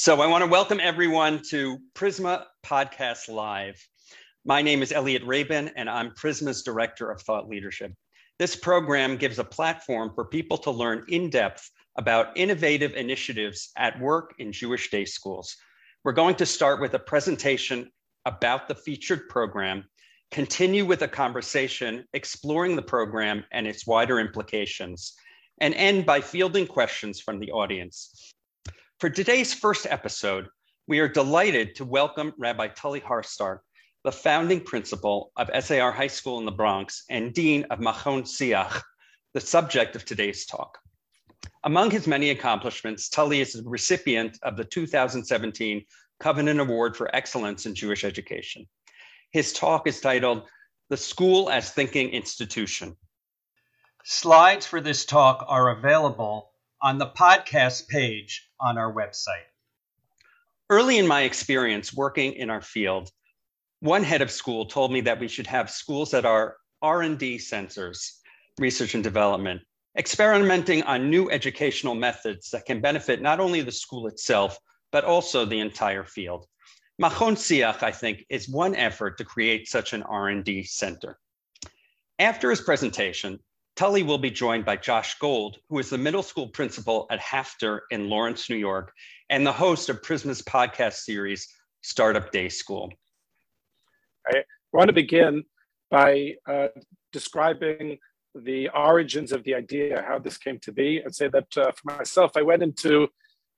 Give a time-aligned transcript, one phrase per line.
[0.00, 3.84] So I want to welcome everyone to Prizmah Podcast Live.
[4.44, 7.92] My name is Elliot Rabin, and I'm Prizmah's Director of Thought Leadership.
[8.38, 13.98] This program gives a platform for people to learn in depth about innovative initiatives at
[13.98, 15.56] work in Jewish day schools.
[16.04, 17.90] We're going to start with a presentation
[18.24, 19.82] about the featured program,
[20.30, 25.14] continue with a conversation exploring the program and its wider implications,
[25.60, 28.32] and end by fielding questions from the audience.
[29.00, 30.48] For today's first episode,
[30.88, 33.60] we are delighted to welcome Rabbi Tully Harcsztark,
[34.02, 38.82] the founding principal of SAR High School in the Bronx and dean of Machon Siach,
[39.34, 40.78] the subject of today's talk.
[41.62, 45.84] Among his many accomplishments, Tully is the recipient of the 2017
[46.18, 48.66] Covenant Award for Excellence in Jewish Education.
[49.30, 50.42] His talk is titled
[50.90, 52.96] The School as Thinking Institution.
[54.02, 56.50] Slides for this talk are available
[56.82, 59.48] on the podcast page on our website.
[60.70, 63.10] Early in my experience working in our field,
[63.80, 68.20] one head of school told me that we should have schools that are R&D centers,
[68.58, 69.62] research and development,
[69.96, 74.58] experimenting on new educational methods that can benefit not only the school itself,
[74.92, 76.46] but also the entire field.
[77.00, 81.18] Machon Siach, I think, is one effort to create such an R&D center.
[82.18, 83.38] After his presentation,
[83.78, 87.82] Tully will be joined by Josh Gold, who is the middle school principal at HAFTR
[87.92, 88.92] in Lawrence, New York,
[89.30, 91.46] and the host of Prizmah's podcast series,
[91.82, 92.92] Startup Day School.
[94.28, 95.44] I want to begin
[95.92, 96.68] by uh,
[97.12, 97.98] describing
[98.34, 101.98] the origins of the idea, how this came to be, and say that uh, for
[101.98, 103.06] myself, I went into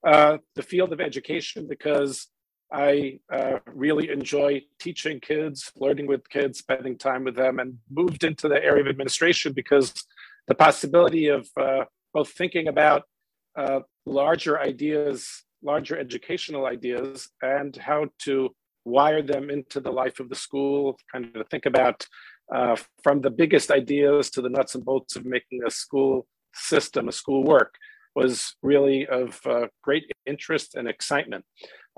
[0.07, 2.27] uh, the field of education because
[2.73, 8.23] I uh, really enjoy teaching kids, learning with kids, spending time with them, and moved
[8.23, 9.93] into the area of administration because
[10.47, 13.05] the possibility of uh, both thinking about
[13.57, 18.51] uh, larger ideas, larger educational ideas, and how to
[18.85, 22.07] wire them into the life of the school, kind of think about
[22.55, 27.09] uh, from the biggest ideas to the nuts and bolts of making a school system,
[27.09, 27.75] a school work,
[28.15, 31.45] was really of uh, great interest and excitement.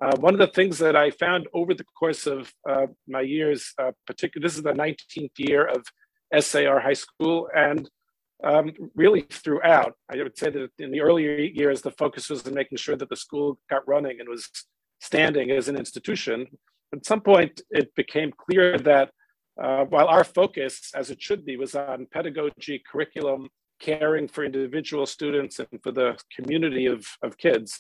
[0.01, 3.73] Uh, one of the things that I found over the course of uh, my years,
[3.79, 5.85] uh, particularly this is the 19th year of
[6.43, 7.89] SAR High School, and
[8.43, 9.95] um, really throughout.
[10.11, 13.09] I would say that in the earlier years, the focus was on making sure that
[13.09, 14.49] the school got running and was
[15.01, 16.47] standing as an institution.
[16.93, 19.11] At some point, it became clear that
[19.63, 23.49] uh, while our focus, as it should be, was on pedagogy, curriculum,
[23.81, 27.79] caring for individual students and for the community of, of kids,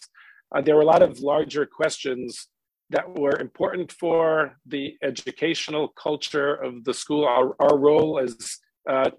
[0.54, 2.48] uh, there were a lot of larger questions
[2.90, 8.58] that were important for the educational culture of the school, our, our role as
[8.88, 9.10] uh,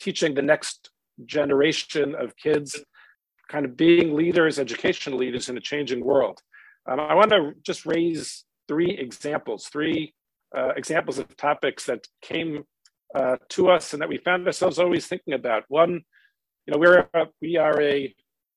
[0.00, 0.90] teaching the next
[1.24, 2.78] generation of kids,
[3.48, 6.40] kind of being leaders, educational leaders in a changing world.
[6.88, 10.14] Um, I want to just raise three examples, three
[10.56, 12.64] uh, examples of topics that came
[13.14, 15.64] uh, to us and that we found ourselves always thinking about.
[15.68, 16.02] One,
[16.66, 18.14] you know, we're a, we are a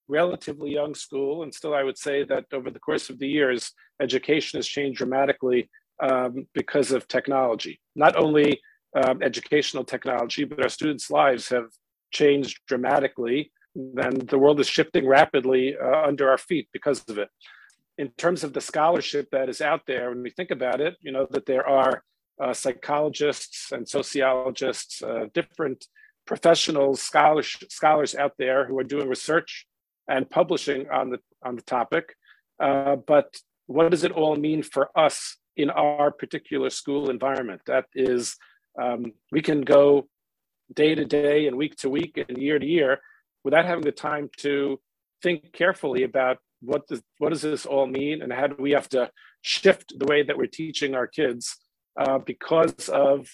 [0.09, 3.71] relatively young school, and still I would say that over the course of the years,
[4.01, 5.69] education has changed dramatically
[6.01, 7.79] um, because of technology.
[7.95, 8.59] Not only
[8.95, 11.67] um, educational technology, but our students' lives have
[12.11, 13.51] changed dramatically.
[13.75, 17.29] And the world is shifting rapidly uh, under our feet because of it.
[17.97, 21.11] In terms of the scholarship that is out there, when we think about it, you
[21.11, 22.03] know, that there are
[22.41, 25.85] uh, psychologists and sociologists, uh, different
[26.25, 29.67] professionals, scholars, scholars out there who are doing research
[30.09, 32.15] and publishing on the on the topic.
[32.61, 33.37] Uh, but
[33.67, 37.61] what does it all mean for us in our particular school environment?
[37.67, 38.35] That is
[38.81, 40.07] um, we can go
[40.73, 42.99] day to day and week to week and year to year
[43.43, 44.79] without having the time to
[45.23, 48.89] think carefully about what does what does this all mean and how do we have
[48.89, 49.09] to
[49.41, 51.55] shift the way that we're teaching our kids
[51.99, 53.29] uh, because of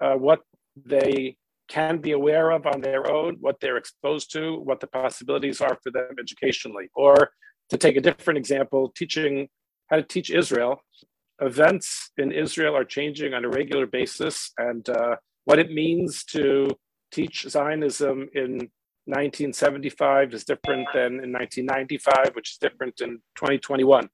[0.00, 0.40] uh, what
[0.76, 1.36] they
[1.68, 5.78] can be aware of on their own, what they're exposed to, what the possibilities are
[5.82, 6.88] for them educationally.
[6.94, 7.30] Or
[7.70, 9.48] to take a different example, teaching
[9.88, 10.80] how to teach Israel
[11.40, 16.68] events in Israel are changing on a regular basis, and uh, what it means to
[17.12, 18.70] teach Zionism in
[19.08, 24.08] 1975 is different than in 1995, which is different in 2021.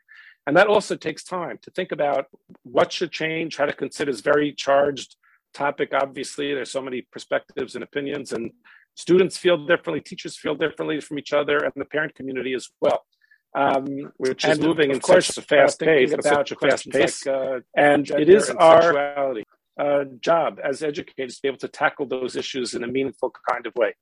[0.46, 2.26] And that also takes time to think about
[2.64, 5.16] what should change, how to consider this very charged
[5.52, 5.92] topic.
[5.92, 8.52] Obviously, there's so many perspectives and opinions, and
[8.94, 13.04] students feel differently, teachers feel differently from each other, and the parent community as well
[13.54, 17.26] um, which is moving in course, such a fast pace, about such a fast pace.
[17.26, 19.34] Like, uh, and it is and our
[19.78, 23.66] uh, job as educators to be able to tackle those issues in a meaningful kind
[23.66, 23.94] of way.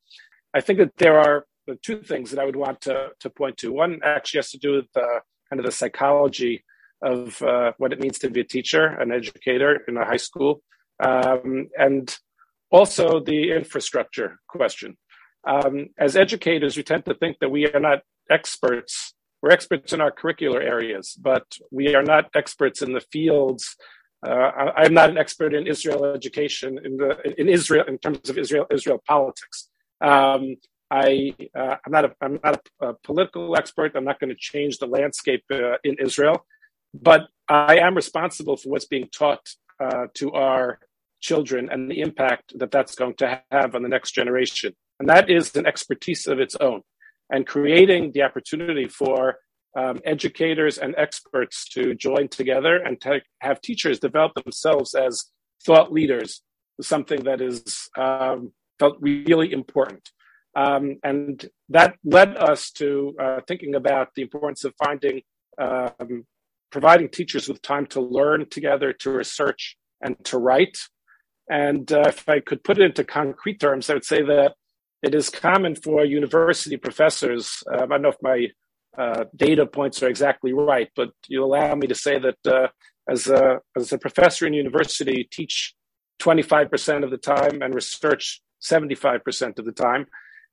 [0.55, 1.47] I think that there are
[1.83, 3.73] two things that I would want to, to point to.
[3.73, 6.65] One actually has to do with uh, kind of the psychology
[7.03, 10.63] of uh, what it means to be a teacher, an educator in a high school,
[11.01, 12.17] um, and
[12.71, 14.97] also the infrastructure question.
[15.47, 18.01] Um, as educators, we tend to think that we are not
[18.31, 19.15] experts.
[19.43, 23.77] We're experts in our curricular areas, but we are not experts in the fields.
[24.27, 28.37] Uh, I'm not an expert in Israel education in the in Israel in terms of
[28.37, 29.71] Israel Israel politics.
[30.03, 30.57] Um,
[30.91, 33.93] I uh, I'm not a I'm not a, a, political expert.
[33.95, 36.45] I'm not going to change the landscape uh, in Israel,
[36.93, 39.49] but I am responsible for what's being taught
[39.83, 40.81] uh, to our
[41.21, 44.75] children and the impact that that's going to have on the next generation.
[44.99, 46.83] And that is an expertise of its own.
[47.31, 49.37] And creating the opportunity for
[49.79, 55.27] um, educators and experts to join together and to have teachers develop themselves as
[55.65, 56.43] thought leaders
[56.79, 60.11] is something that is um, felt really important.
[60.57, 65.23] Um, and that led us to uh, thinking about the importance of finding,
[65.61, 66.27] um,
[66.73, 70.79] providing teachers with time to learn together, to research, and to write.
[71.51, 74.55] And uh, if I could put it into concrete terms, I would say that
[75.03, 77.63] it is common for university professors.
[77.73, 78.47] Um, I don't know if my
[78.97, 82.69] uh, data points are exactly right, but you allow me to say that uh,
[83.09, 85.75] as a as a professor in university, you teach
[86.23, 90.07] 25% of the time and research 75% of the time.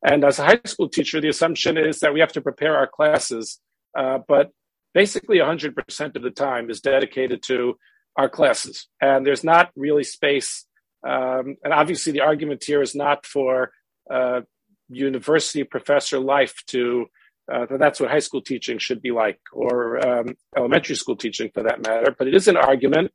[0.08, 2.88] And as a high school teacher, the assumption is that we have to prepare our
[2.88, 3.60] classes,
[3.98, 4.52] uh, but
[4.94, 7.78] basically 100% of the time is dedicated to
[8.16, 8.88] our classes.
[9.02, 10.66] And there's not really space.
[11.06, 13.72] Um, and obviously, the argument here is not for
[14.12, 14.42] uh,
[14.90, 17.08] university professor life to
[17.52, 21.64] uh, that's what high school teaching should be like, or um, elementary school teaching for
[21.64, 22.14] that matter.
[22.18, 23.12] But it is an argument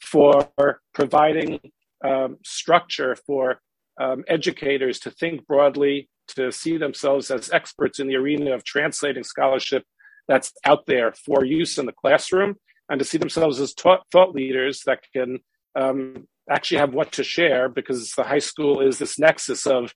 [0.00, 0.48] for
[0.94, 1.58] providing
[2.04, 3.60] um, structure for
[4.00, 9.24] um, educators to think broadly, to see themselves as experts in the arena of translating
[9.24, 9.84] scholarship
[10.28, 12.56] that's out there for use in the classroom,
[12.88, 15.40] and to see themselves as taught, thought leaders that can
[15.74, 19.94] um, actually have what to share because the high school is this nexus of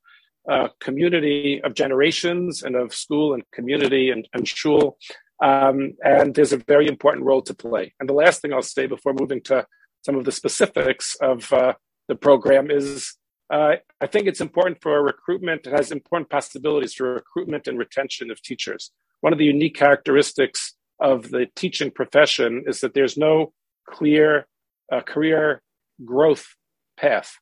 [0.50, 4.96] uh, community of generations and of school and community and, and shul.
[5.42, 7.92] Um, and there's a very important role to play.
[8.00, 9.66] And the last thing I'll say before moving to
[10.04, 11.74] some of the specifics of uh,
[12.08, 13.14] the program is
[13.52, 15.66] uh, I think it's important for recruitment.
[15.66, 18.90] It has important possibilities for recruitment and retention of teachers.
[19.20, 23.52] One of the unique characteristics of the teaching profession is that there's no
[23.88, 24.46] clear
[24.92, 25.62] uh, career
[26.04, 26.54] growth
[26.96, 27.36] path.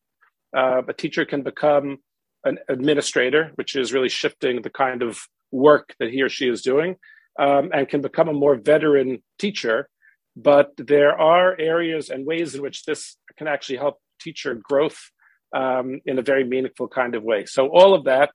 [0.56, 1.98] Uh, a teacher can become
[2.44, 5.18] an administrator, which is really shifting the kind of
[5.50, 6.96] work that he or she is doing,
[7.38, 9.88] um, and can become a more veteran teacher.
[10.36, 15.10] But there are areas and ways in which this can actually help teacher growth
[15.54, 17.46] um, in a very meaningful kind of way.
[17.46, 18.30] So all of that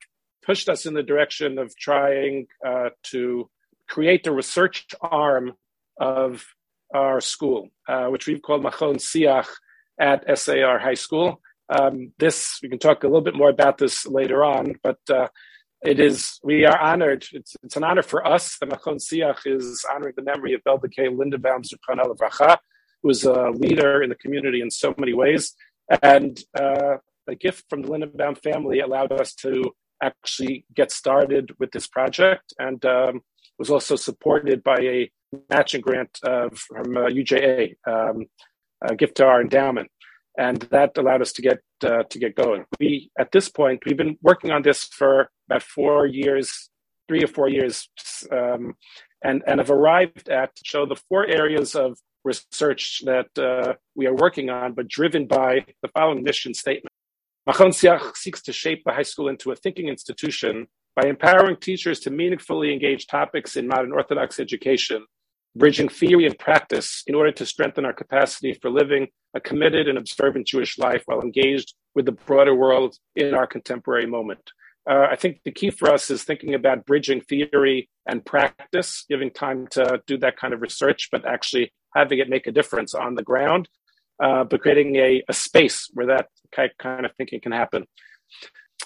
[0.46, 3.50] pushed us in the direction of trying uh, to
[3.88, 5.54] create a research arm
[6.00, 6.46] of
[6.94, 9.48] our school, uh, which we've called Machon Siach
[10.00, 11.42] at SAR High School.
[11.70, 15.28] Um, this we can talk a little bit more about this later on, but uh,
[15.84, 17.26] it is we are honored.
[17.32, 18.58] It's, it's an honor for us.
[18.60, 22.58] The Machon Siach is honoring the memory of Beldeke Lindenbaum Zuchan Vracha,
[23.02, 25.54] who was a leader in the community in so many ways,
[26.02, 26.98] and uh,
[27.28, 29.72] a gift from the Lindenbaum family allowed us to
[30.02, 33.22] actually get started with this project, and um,
[33.60, 35.12] was also supported by a
[35.50, 38.26] matching grant from uh, UJA, um,
[38.82, 39.90] a gift to our endowment
[40.40, 42.66] and that allowed us to get uh, to get going.
[42.80, 46.70] We at this point we've been working on this for about four years,
[47.08, 47.90] three or four years,
[48.32, 48.76] um,
[49.24, 54.16] and and have arrived at show the four areas of research that uh, we are
[54.16, 56.94] working on, but driven by the following mission statement.
[57.48, 62.00] Machon Siach seeks to shape the high school into a thinking institution by empowering teachers
[62.02, 65.06] to meaningfully engage topics in modern Orthodox education
[65.56, 69.98] bridging theory and practice in order to strengthen our capacity for living a committed and
[69.98, 74.52] observant Jewish life while engaged with the broader world in our contemporary moment.
[74.90, 79.30] Uh, I think the key for us is thinking about bridging theory and practice, giving
[79.30, 83.16] time to do that kind of research, but actually having it make a difference on
[83.16, 83.70] the ground,
[84.24, 87.86] uh, but creating a, a, space where that kind of thinking can happen.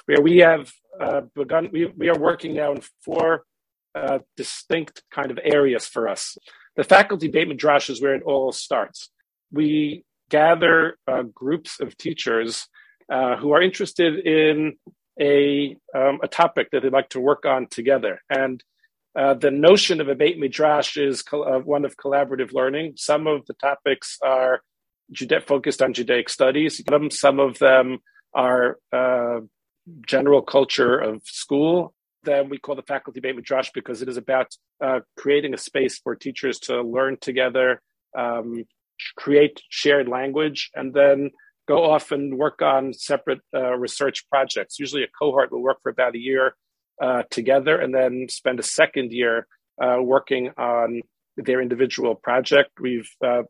[0.05, 3.43] Where we have uh, begun, we, we are working now in four
[3.95, 6.37] uh, distinct kind of areas for us.
[6.75, 9.09] The faculty Beit Midrash is where it all starts.
[9.51, 12.67] We gather uh, groups of teachers
[13.11, 14.77] uh, who are interested in
[15.19, 18.19] a, um, a topic that they'd like to work on together.
[18.29, 18.63] And
[19.15, 22.93] uh, the notion of a Beit Midrash is col- one of collaborative learning.
[22.95, 24.61] Some of the topics are
[25.45, 26.81] focused on Judaic studies.
[27.11, 27.99] Some of them
[28.33, 29.41] are uh,
[30.07, 34.55] general culture of school them we call the faculty Beit Midrash because it is about
[34.83, 37.81] uh, creating a space for teachers to learn together,
[38.17, 38.65] um,
[39.17, 41.31] create shared language, and then
[41.67, 44.79] go off and work on separate uh, research projects.
[44.79, 46.55] Usually, a cohort will work for about a year
[47.01, 49.47] uh, together, and then spend a second year
[49.81, 51.01] uh, working on
[51.37, 52.71] their individual project.
[52.79, 53.43] We've uh,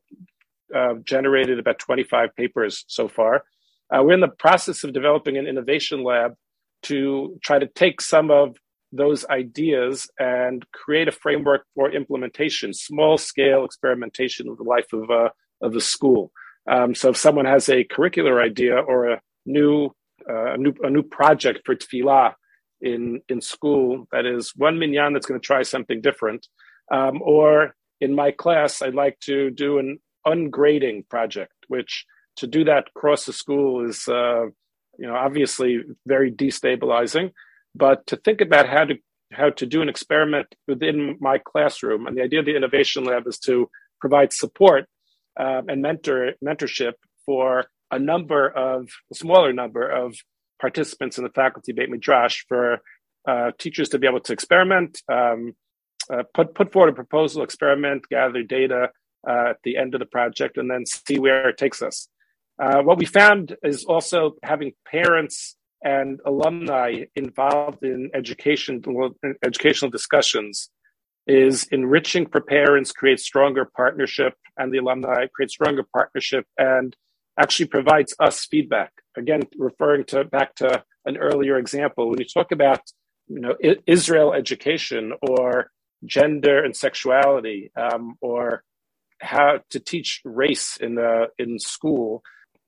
[0.74, 3.44] uh, generated about 25 papers so far.
[3.92, 6.34] we're in the process of developing an innovation lab
[6.84, 8.56] to try to take some of
[8.94, 15.10] those ideas and create a framework for implementation, small scale experimentation of the life of,
[15.10, 15.30] uh,
[15.62, 16.32] of the school.
[16.70, 19.90] Um, so if someone has a curricular idea or a new,
[20.30, 22.34] uh, a new, a new project for tefillah
[22.82, 26.48] in, in school, that is one minyan that's going to try something different.
[26.92, 32.06] Um, or in my class, I'd like to do an ungrading project, which
[32.38, 34.46] to do that across the school is, uh,
[34.98, 37.32] you know, obviously very destabilizing.
[37.76, 38.96] But to think about how to
[39.32, 43.28] how to do an experiment within my classroom, and the idea of the innovation lab
[43.28, 44.86] is to provide support
[45.40, 46.94] um, and mentor mentorship
[47.26, 50.16] for a number of a smaller number of
[50.60, 52.80] participants in the faculty Beit Midrash for
[53.28, 55.54] uh, teachers to be able to experiment, um,
[56.12, 58.90] uh, put put forward a proposal, experiment, gather data
[59.28, 62.08] uh, at the end of the project, and then see where it takes us.
[62.62, 68.82] Uh, what we found is also having parents and alumni involved in education,
[69.44, 70.70] educational discussions
[71.28, 76.96] is enriching for parents, creates stronger partnership, and the alumni create stronger partnership and
[77.40, 78.92] actually provides us feedback.
[79.18, 82.82] Again, referring to back to an earlier example, when you talk about
[83.28, 83.56] you know
[83.88, 85.72] Israel education or
[86.06, 88.64] gender and sexuality, um, or
[89.22, 92.22] how to teach race in the in school,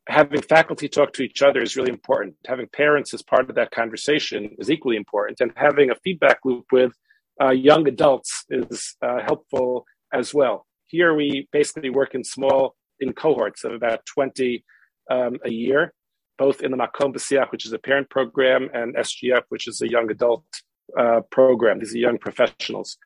[0.08, 2.36] having faculty talk to each other is really important.
[2.46, 6.66] Having parents as part of that conversation is equally important, and having a feedback loop
[6.72, 6.94] with
[7.42, 10.66] uh, young adults is uh, helpful as well.
[10.88, 14.64] Here we basically work in small in cohorts of about 20
[15.12, 15.94] um, a year,
[16.38, 19.90] both in the Makom B'Siach, which is a parent program, and SGF, which is a
[19.90, 20.46] young adult
[20.98, 21.80] uh, program.
[21.80, 22.98] These are young professionals.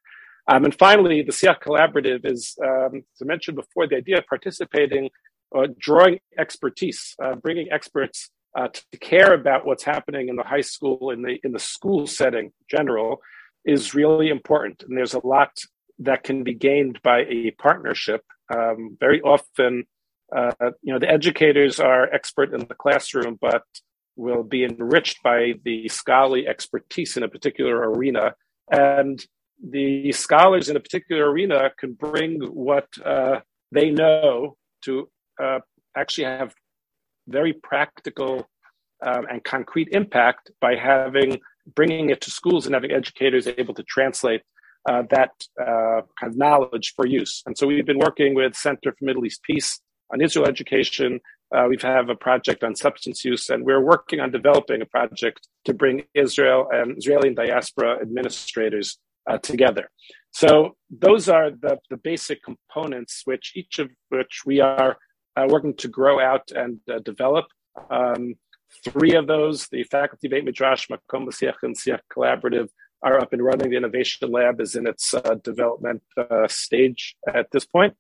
[0.48, 4.28] Um, and finally, the Siach Collaborative is, um, as I mentioned before, the idea of
[4.28, 5.10] participating
[5.56, 10.62] uh, drawing expertise, uh, bringing experts uh, to care about what's happening in the high
[10.62, 13.22] school in the in the school setting general
[13.66, 14.84] is really important.
[14.88, 15.52] And there's a lot
[16.00, 18.24] that can be gained by a partnership.
[18.54, 19.84] Um, very often,
[20.36, 20.52] uh,
[20.82, 23.64] you know, the educators are expert in the classroom, but
[24.16, 28.34] will be enriched by the scholarly expertise in a particular arena.
[28.72, 29.24] And
[29.62, 33.40] the scholars in a particular arena can bring what uh,
[33.72, 35.10] they know to
[35.42, 35.60] uh,
[35.96, 36.54] actually have
[37.28, 38.48] very practical
[39.06, 41.40] um, and concrete impact by having
[41.76, 44.42] bringing it to schools and having educators able to translate
[44.90, 45.32] uh, that
[45.62, 47.44] uh, kind of knowledge for use.
[47.46, 49.80] And so we've been working with Center for Middle East Peace
[50.12, 51.20] on Israel education.
[51.56, 55.48] Uh, we have a project on substance use, and we're working on developing a project
[55.66, 58.98] to bring Israel and Israeli and diaspora administrators
[59.30, 59.90] uh, together.
[60.32, 64.98] So those are the, the basic components, which each of which we are
[65.48, 67.46] working to grow out and uh, develop.
[67.90, 68.36] Um,
[68.84, 72.70] three of those, the Faculty Beit Midrash, Makom Siach, and Siach Collaborative,
[73.02, 73.70] are up and running.
[73.70, 77.96] The Innovation Lab is in its uh, development uh, stage at this point.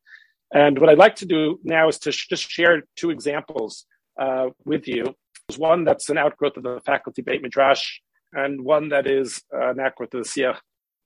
[0.53, 3.85] And what I'd like to do now is to sh- just share two examples
[4.19, 5.15] uh, with you.
[5.47, 7.99] There's one that's an outgrowth of the Faculty Beit Midrash,
[8.33, 10.57] and one that is uh, an outgrowth of the Siach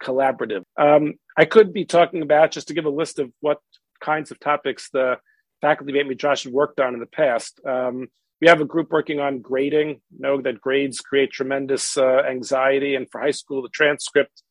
[0.02, 0.64] Collaborative.
[0.78, 3.60] Um, I could be talking about, just to give a list of what
[4.02, 5.18] kinds of topics the
[5.64, 7.62] faculty Beit Midrash have worked on in the past.
[7.66, 8.08] Um,
[8.42, 10.02] we have a group working on grading.
[10.20, 14.44] Know that grades create tremendous uh, anxiety, and for high school, the transcript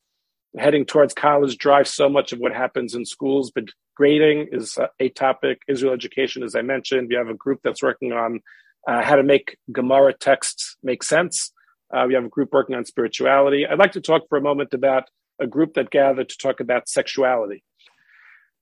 [0.57, 3.53] heading towards college drives so much of what happens in schools.
[3.55, 3.65] But
[3.95, 5.61] grading is a topic.
[5.69, 8.41] Israel education, as I mentioned, we have a group that's working on
[8.89, 11.53] uh, how to make Gemara texts make sense.
[11.95, 13.67] Uh, we have a group working on spirituality.
[13.67, 15.05] I'd like to talk for a moment about
[15.39, 17.63] a group that gathered to talk about sexuality.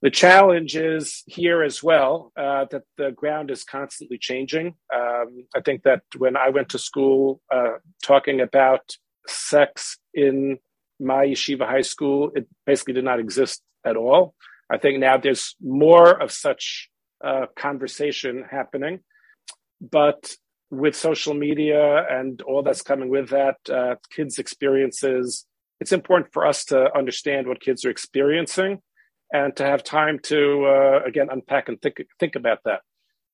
[0.03, 4.75] The challenge is here as well uh, that the ground is constantly changing.
[4.95, 10.59] Um, I think that when I went to school uh, talking about sex in
[10.99, 14.35] my yeshiva high school, it basically did not exist at all.
[14.71, 16.89] I think now there's more of such
[17.23, 19.01] uh, conversation happening,
[19.83, 20.33] but
[20.71, 25.45] with social media and all that's coming with that, uh, kids' experiences,
[25.79, 28.81] it's important for us to understand what kids are experiencing
[29.33, 32.81] and to have time to uh, again unpack and think think about that.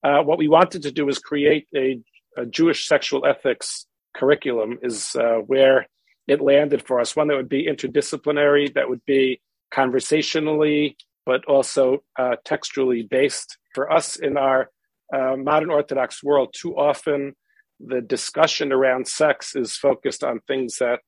[0.02, 2.00] Uh, what we wanted to do is create a,
[2.36, 5.86] a Jewish sexual ethics curriculum, is uh, where
[6.26, 7.16] it landed for us.
[7.16, 9.40] One that would be interdisciplinary, that would be
[9.72, 13.58] conversationally, but also uh, textually based.
[13.74, 14.70] For us in our
[15.14, 17.34] uh, modern Orthodox world, too often
[17.78, 21.00] the discussion around sex is focused on things that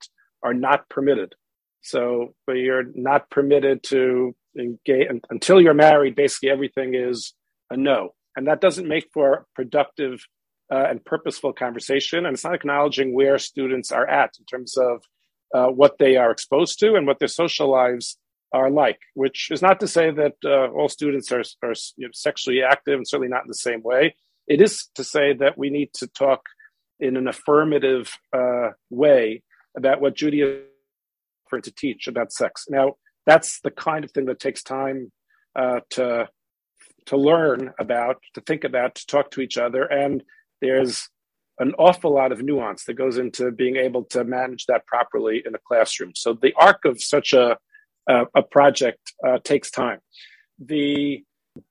[0.43, 1.35] are not permitted.
[1.81, 6.15] So, you're not permitted to engage until you're married.
[6.15, 7.35] Basically, everything is
[7.71, 10.21] a no, and that doesn't make for productive
[10.73, 12.27] uh, and purposeful conversation.
[12.27, 15.03] And it's not acknowledging where students are at in terms of
[15.55, 18.19] uh, what they are exposed to and what their social lives
[18.53, 18.99] are like.
[19.15, 22.95] Which is not to say that uh, all students are, are you know, sexually active,
[22.95, 24.15] and certainly not in the same way.
[24.47, 26.43] It is to say that we need to talk
[27.01, 29.43] in an affirmative uh, way
[29.77, 30.65] about what Judaism
[31.63, 32.67] to teach about sex.
[32.69, 32.95] Now,
[33.29, 35.13] that's the kind of thing that takes time
[35.55, 36.29] uh, to
[37.07, 40.23] to learn about, to think about, to talk to each other, and
[40.61, 41.09] there's
[41.59, 45.55] an awful lot of nuance that goes into being able to manage that properly in
[45.55, 46.13] a classroom.
[46.15, 47.47] So the arc of such a
[48.09, 50.01] a, a project uh, takes time.
[50.59, 51.23] The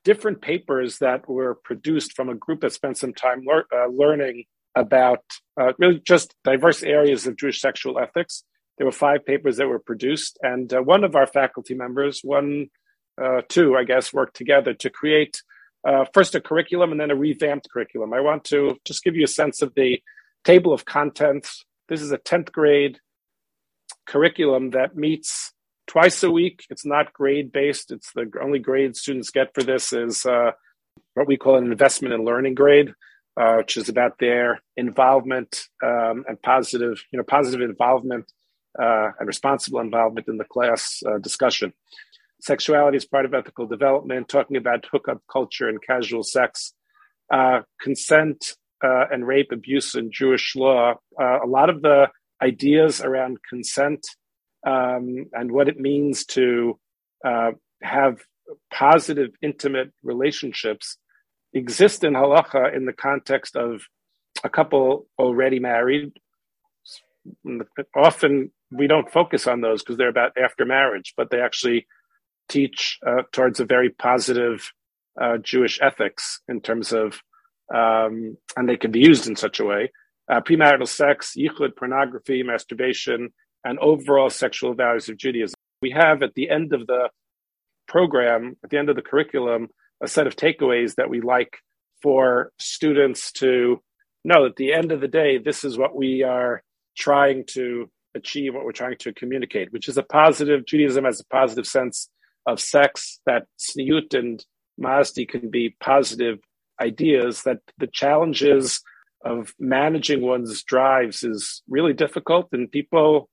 [0.03, 4.45] different papers that were produced from a group that spent some time lear- uh, learning
[4.75, 5.23] about
[5.59, 8.43] uh, really just diverse areas of Jewish sexual ethics.
[8.77, 12.67] There were five papers that were produced, and uh, one of our faculty members, one,
[13.21, 15.41] uh, two, I guess, worked together to create
[15.87, 18.13] uh, first a curriculum and then a revamped curriculum.
[18.13, 20.01] I want to just give you a sense of the
[20.43, 21.65] table of contents.
[21.89, 22.99] This is a 10th grade
[24.05, 25.53] curriculum that meets
[25.87, 26.65] twice a week.
[26.69, 27.91] It's not grade based.
[27.91, 30.51] It's the only grade students get for this is uh,
[31.13, 32.93] what we call an investment in learning grade
[33.37, 38.25] uh, which is about their involvement um, and positive, you know, positive involvement
[38.81, 41.73] uh, and responsible involvement in the class uh, discussion.
[42.41, 46.73] Sexuality is part of ethical development, talking about hookup culture and casual sex,
[47.33, 48.53] uh, consent
[48.83, 50.93] uh, and rape, abuse in Jewish law.
[51.19, 52.09] Uh, a lot of the
[52.41, 54.05] ideas around consent
[54.65, 56.79] um, and what it means to
[57.81, 58.21] have
[58.71, 60.97] positive, intimate relationships
[61.53, 63.81] exist in halacha in the context of
[64.43, 66.11] a couple already married.
[67.95, 71.87] Often we don't focus on those because they're about after marriage, but they actually
[72.49, 74.71] teach uh, towards a very positive
[75.19, 77.19] uh, Jewish ethics in terms of,
[77.73, 79.91] um, and they can be used in such a way.
[80.29, 83.29] Uh, premarital sex, yichud, pornography, masturbation,
[83.63, 85.55] and overall sexual values of Judaism.
[85.81, 87.09] We have at the end of the
[87.87, 89.69] program, at the end of the curriculum,
[90.03, 91.57] a set of takeaways that we like
[92.01, 93.81] for students to
[94.23, 96.61] know at the end of the day, this is what we are
[96.97, 101.25] trying to achieve, what we're trying to communicate, which is a positive, Judaism has a
[101.25, 102.09] positive sense
[102.45, 104.43] of sex, that sniut and
[104.77, 106.39] modesty can be positive
[106.81, 108.81] ideas, that the challenges
[109.23, 113.29] of managing one's drives is really difficult and people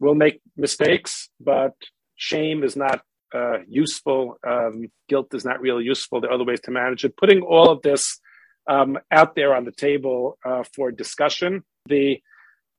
[0.00, 1.74] will make mistakes, but
[2.16, 3.00] shame is not
[3.34, 4.38] uh, useful.
[4.46, 6.20] Um, guilt is not really useful.
[6.20, 7.16] There are other ways to manage it.
[7.16, 8.20] Putting all of this
[8.68, 11.64] um, out there on the table uh, for discussion.
[11.86, 12.20] The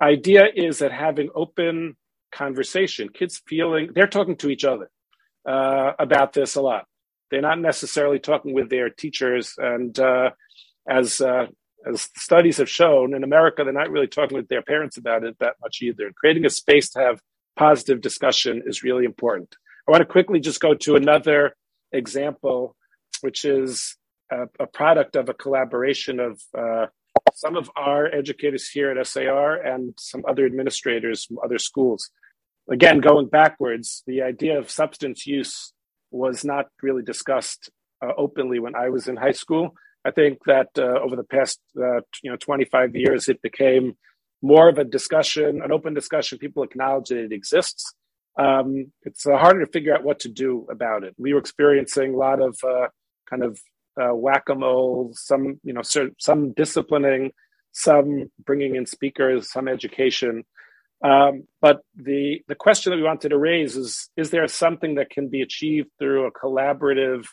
[0.01, 1.95] idea is that having open
[2.31, 4.89] conversation, kids feeling they're talking to each other
[5.47, 6.85] uh, about this a lot.
[7.31, 10.31] They're not necessarily talking with their teachers, and uh,
[10.87, 11.47] as uh,
[11.87, 15.37] as studies have shown, in America, they're not really talking with their parents about it
[15.39, 16.11] that much either.
[16.15, 17.21] Creating a space to have
[17.55, 19.55] positive discussion is really important.
[19.87, 21.55] I want to quickly just go to another
[21.91, 22.75] example,
[23.21, 23.95] which is
[24.31, 26.87] a, a product of a collaboration of uh,
[27.33, 32.09] some of our educators here at SAR and some other administrators from other schools.
[32.69, 35.73] Again, going backwards, the idea of substance use
[36.11, 37.69] was not really discussed
[38.03, 39.73] uh, openly when I was in high school.
[40.05, 43.97] I think that uh, over the past uh, you know 25 years, it became
[44.41, 46.37] more of a discussion, an open discussion.
[46.37, 47.93] People acknowledge that it exists,
[48.39, 51.13] um, it's uh, harder to figure out what to do about it.
[51.17, 52.87] We were experiencing a lot of uh,
[53.29, 53.59] kind of
[53.99, 55.81] uh, whack-a-mole, some you know
[56.19, 57.31] some disciplining,
[57.71, 60.43] some bringing in speakers, some education.
[61.03, 65.09] Um, but the the question that we wanted to raise is: Is there something that
[65.09, 67.25] can be achieved through a collaborative,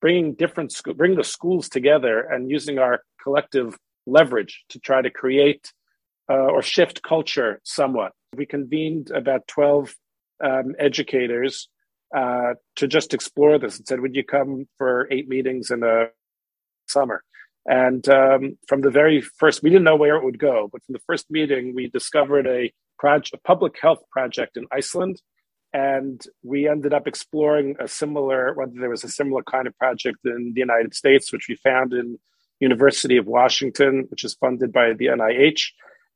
[0.00, 5.10] bringing different school, bring the schools together, and using our collective leverage to try to
[5.10, 5.72] create
[6.30, 8.12] uh, or shift culture somewhat?
[8.36, 9.94] We convened about twelve
[10.42, 11.68] um, educators
[12.14, 16.10] uh, to just explore this and said, Would you come for eight meetings in the
[16.86, 17.22] summer?
[17.66, 20.92] And um, from the very first, we didn't know where it would go, but from
[20.92, 22.72] the first meeting, we discovered a,
[23.02, 25.20] a public health project in Iceland.
[25.72, 30.18] And we ended up exploring a similar, whether there was a similar kind of project
[30.24, 32.18] in the United States, which we found in
[32.60, 35.62] University of Washington, which is funded by the NIH.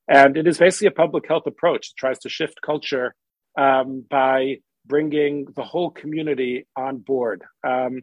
[0.06, 1.88] And it is basically a public health approach.
[1.88, 3.14] It tries to shift culture
[3.58, 4.58] um, by
[4.88, 7.42] bringing the whole community on board.
[7.66, 8.02] Um,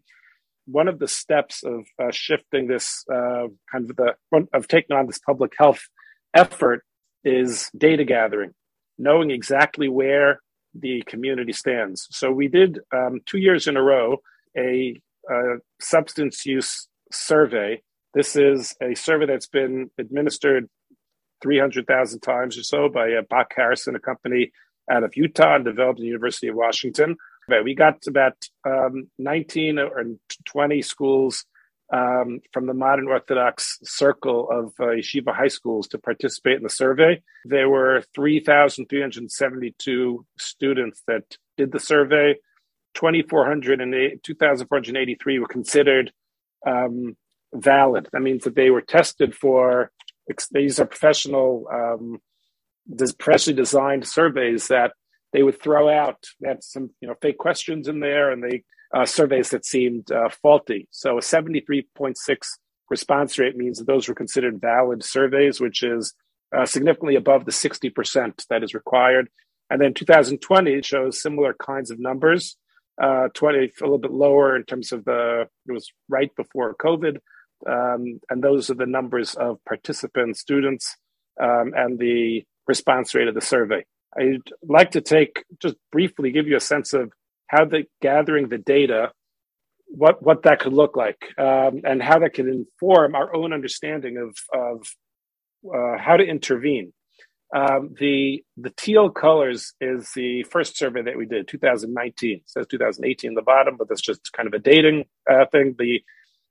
[0.67, 4.13] one of the steps of uh, shifting this uh, kind of the
[4.54, 5.82] of taking on this public health
[6.34, 6.84] effort
[7.24, 8.52] is data gathering,
[8.98, 10.39] knowing exactly where
[10.74, 12.08] the community stands.
[12.12, 14.17] So we did um, two years in a row
[14.58, 17.82] a, a substance use survey.
[18.13, 20.69] This is a survey that's been administered
[21.41, 24.52] 300,000 times or so by uh, Bach Harrison, a company
[24.89, 27.17] out of Utah and developed the University of Washington.
[27.48, 28.34] but We got about
[28.67, 30.04] um, 19 or
[30.45, 31.45] 20 schools
[31.93, 36.69] um, from the modern Orthodox circle of uh, yeshiva high schools to participate in the
[36.69, 37.21] survey.
[37.45, 42.36] There were 3,372 students that did the survey.
[42.95, 46.12] 2,483 were considered
[46.65, 47.15] um,
[47.54, 48.10] valid.
[48.12, 49.91] That means that they were tested for,
[50.52, 52.19] these are professional, um,
[53.17, 54.91] professionally designed surveys that
[55.34, 56.24] they would throw out.
[56.39, 60.12] They had some, you know, fake questions in there and they uh, surveys that seemed
[60.12, 60.88] uh, faulty.
[60.91, 62.15] So a 73.6
[62.89, 66.13] response rate means that those were considered valid surveys, which is
[66.56, 69.30] uh, significantly above the 60% that is required.
[69.69, 72.56] And then 2020 shows similar kinds of numbers.
[73.02, 77.17] Uh, 20 a little bit lower in terms of the it was right before COVID,
[77.69, 80.95] um, and those are the numbers of participants, students,
[81.41, 83.86] um, and the response rate of the survey.
[84.17, 87.12] I'd like to take just briefly give you a sense of
[87.47, 89.12] how the gathering the data,
[89.88, 94.17] what what that could look like, um, and how that could inform our own understanding
[94.17, 94.88] of of
[95.73, 96.93] uh, how to intervene.
[97.56, 102.38] Um, the the teal colors is the first survey that we did, 2019.
[102.38, 105.75] It says 2018 in the bottom, but that's just kind of a dating uh, thing.
[105.78, 106.01] The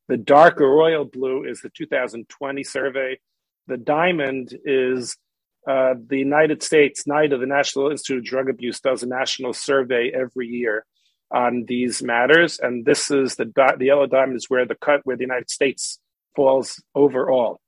[0.08, 3.18] the darker royal blue is the 2020 survey.
[3.66, 5.16] The diamond is
[5.66, 10.10] uh, the United States NIDA, the National Institute of Drug Abuse, does a national survey
[10.14, 10.84] every year
[11.30, 13.78] on these matters, and this is the dot.
[13.78, 15.98] the yellow diamond is where the cut where the United States
[16.36, 17.60] falls overall.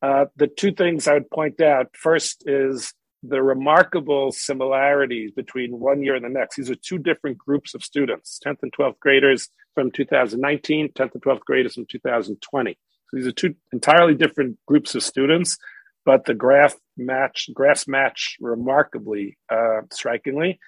[0.00, 6.02] Uh, the two things I would point out first is the remarkable similarities between one
[6.02, 6.56] year and the next.
[6.56, 11.22] These are two different groups of students 10th and 12th graders from 2019, 10th and
[11.22, 12.72] 12th graders from 2020.
[12.72, 15.58] So these are two entirely different groups of students
[16.04, 20.58] but the graph match graphs match remarkably uh, strikingly.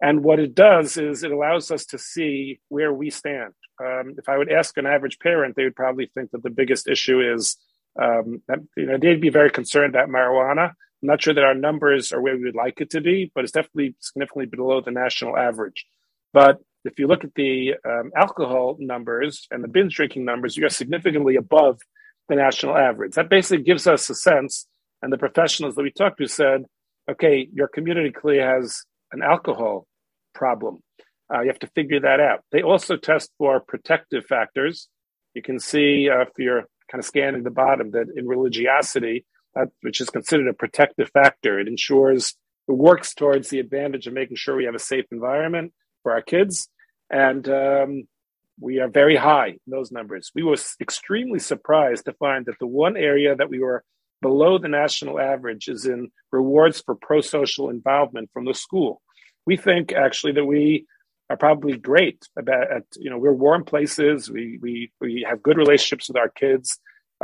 [0.00, 3.54] And what it does is it allows us to see where we stand.
[3.82, 6.88] Um, if I would ask an average parent, they would probably think that the biggest
[6.88, 7.56] issue is
[8.00, 10.70] um, that, you know they'd be very concerned about marijuana.
[10.70, 13.44] I'm not sure that our numbers are where we would like it to be, but
[13.44, 15.86] it's definitely significantly below the national average.
[16.32, 20.66] But if you look at the um, alcohol numbers and the binge drinking numbers, you
[20.66, 21.80] are significantly above
[22.28, 23.14] the national average.
[23.14, 24.66] That basically gives us a sense
[25.02, 26.64] and the professionals that we talked to said,
[27.10, 29.86] okay, your community clearly has an alcohol
[30.34, 30.78] problem.
[31.32, 32.40] Uh, you have to figure that out.
[32.52, 34.88] They also test for protective factors.
[35.34, 39.24] You can see uh, if you're kind of scanning the bottom that in religiosity,
[39.58, 42.34] uh, which is considered a protective factor, it ensures
[42.68, 46.22] it works towards the advantage of making sure we have a safe environment for our
[46.22, 46.68] kids.
[47.10, 48.04] And um,
[48.60, 50.30] we are very high in those numbers.
[50.34, 53.84] We were extremely surprised to find that the one area that we were
[54.24, 59.02] below the national average is in rewards for pro-social involvement from the school.
[59.44, 60.86] We think actually that we
[61.28, 64.30] are probably great about at, you know we're warm places.
[64.30, 66.66] We we we have good relationships with our kids.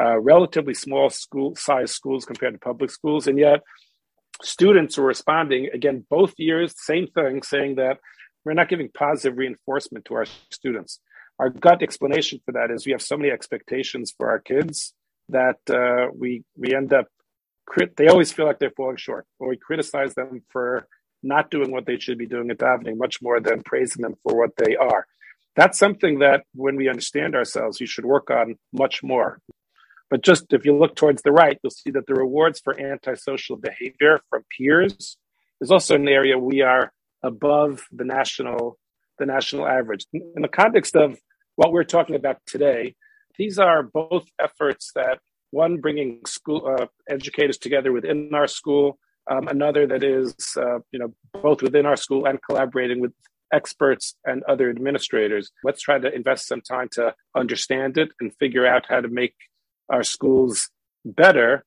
[0.01, 3.61] Uh, relatively small school size schools compared to public schools, and yet
[4.43, 7.97] students are responding again both years same thing, saying that
[8.45, 10.27] we're not giving positive reinforcement to our
[10.59, 11.01] students.
[11.39, 14.93] Our gut explanation for that is we have so many expectations for our kids
[15.31, 17.07] that uh, we we end up
[17.67, 20.87] crit- they always feel like they're falling short, or we criticize them for
[21.23, 24.37] not doing what they should be doing at davening much more than praising them for
[24.37, 25.07] what they are.
[25.57, 29.41] That's something that when we understand ourselves, you should work on much more.
[30.11, 33.57] But just if you look towards the right, you'll see that the rewards for antisocial
[33.57, 35.17] behavior from peers
[35.61, 38.79] is also an area we are above the national
[39.19, 40.07] the national average.
[40.15, 41.19] In the context of
[41.57, 42.95] what we're talking about today,
[43.41, 45.19] these are both efforts that
[45.51, 48.99] one bringing school uh, educators together within our school,
[49.31, 51.11] um, another that is uh, you know
[51.43, 53.13] both within our school and collaborating with
[53.51, 55.51] experts and other administrators.
[55.65, 59.35] Let's try to invest some time to understand it and figure out how to make
[59.89, 60.69] our schools
[61.05, 61.65] better.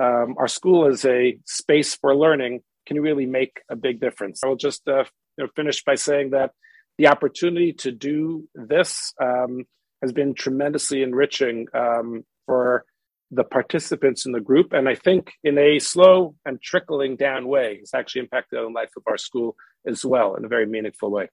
[0.00, 4.44] Um, our school is a space for learning can really make a big difference.
[4.44, 5.04] I will just uh,
[5.36, 6.52] you know, finish by saying that
[6.98, 9.64] the opportunity to do this um,
[10.06, 12.84] has been tremendously enriching um, for
[13.30, 14.72] the participants in the group.
[14.72, 18.90] And I think in a slow and trickling down way, it's actually impacted the life
[18.96, 21.28] of our school as well in a very meaningful way.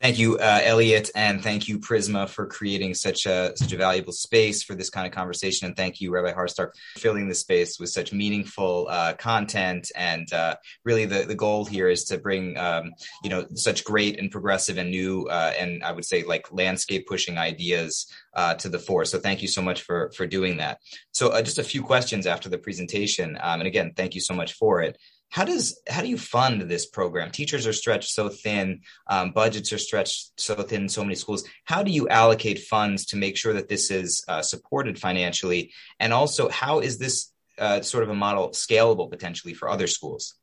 [0.00, 4.12] Thank you, uh, Elliot, and thank you, Prizmah, for creating such a such a valuable
[4.12, 5.66] space for this kind of conversation.
[5.66, 9.90] And thank you, Rabbi Harcsztark, for filling the space with such meaningful uh, content.
[9.96, 14.18] And uh, really, the, the goal here is to bring um, you know such great
[14.18, 18.68] and progressive and new uh, and I would say like landscape pushing ideas uh, to
[18.68, 19.04] the fore.
[19.04, 20.80] So thank you so much for for doing that.
[21.12, 24.34] So uh, just a few questions after the presentation, um, and again, thank you so
[24.34, 24.98] much for it
[25.34, 27.32] how does how do you fund this program?
[27.32, 31.42] Teachers are stretched so thin um, budgets are stretched so thin in so many schools.
[31.64, 35.72] How do you allocate funds to make sure that this is uh, supported financially?
[35.98, 40.34] And also how is this uh, sort of a model scalable potentially for other schools?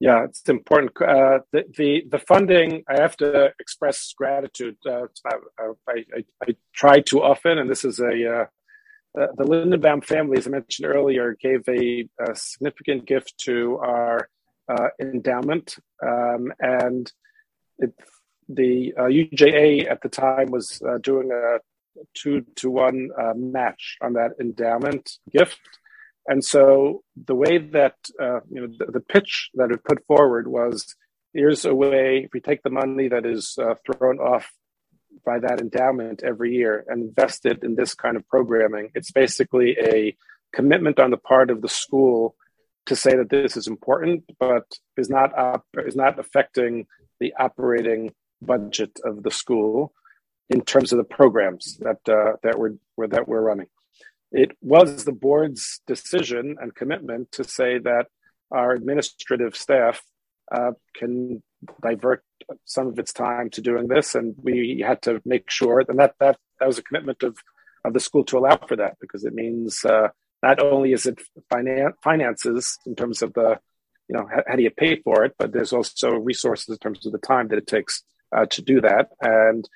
[0.00, 5.06] Yeah it's important uh, the, the, the funding i have to express gratitude uh,
[5.86, 8.46] I, I, I, try too often and this is a uh,
[9.18, 14.28] uh, the Lindenbaum family, as I mentioned earlier, gave a, a significant gift to our
[14.68, 17.12] uh, endowment, um, and
[17.78, 17.92] it,
[18.48, 21.58] the uh, UJA at the time was uh, doing a
[22.14, 25.60] two to one uh, match on that endowment gift,
[26.26, 30.94] and so the way that you know the, the, pitch that it put forward was.
[31.34, 34.52] Here's a way, if we take the money that is thrown off
[35.24, 38.90] by that endowment every year and invest it in this kind of programming.
[38.94, 40.16] It's basically a
[40.52, 42.36] commitment on the part of the school
[42.86, 44.64] to say that this is important, but
[44.96, 45.30] is not
[45.86, 46.86] is not affecting
[47.20, 49.92] the operating budget of the school
[50.50, 52.74] in terms of the programs that uh, that we're
[53.08, 53.68] that we're running.
[54.32, 58.06] It was the board's decision and commitment to say that
[58.50, 60.02] our administrative staff
[60.50, 61.42] uh, can
[61.80, 62.24] divert
[62.64, 66.14] some of its time to doing this, and we had to make sure, and that
[66.20, 67.36] that that was a commitment of
[67.84, 70.08] of the school to allow for that because it means uh,
[70.42, 71.20] not only is it
[71.52, 73.58] finan- finances in terms of the
[74.08, 77.06] you know how, how, do you pay for it, but there's also resources in terms
[77.06, 78.02] of the time that it takes
[78.34, 79.68] uh, to do that, and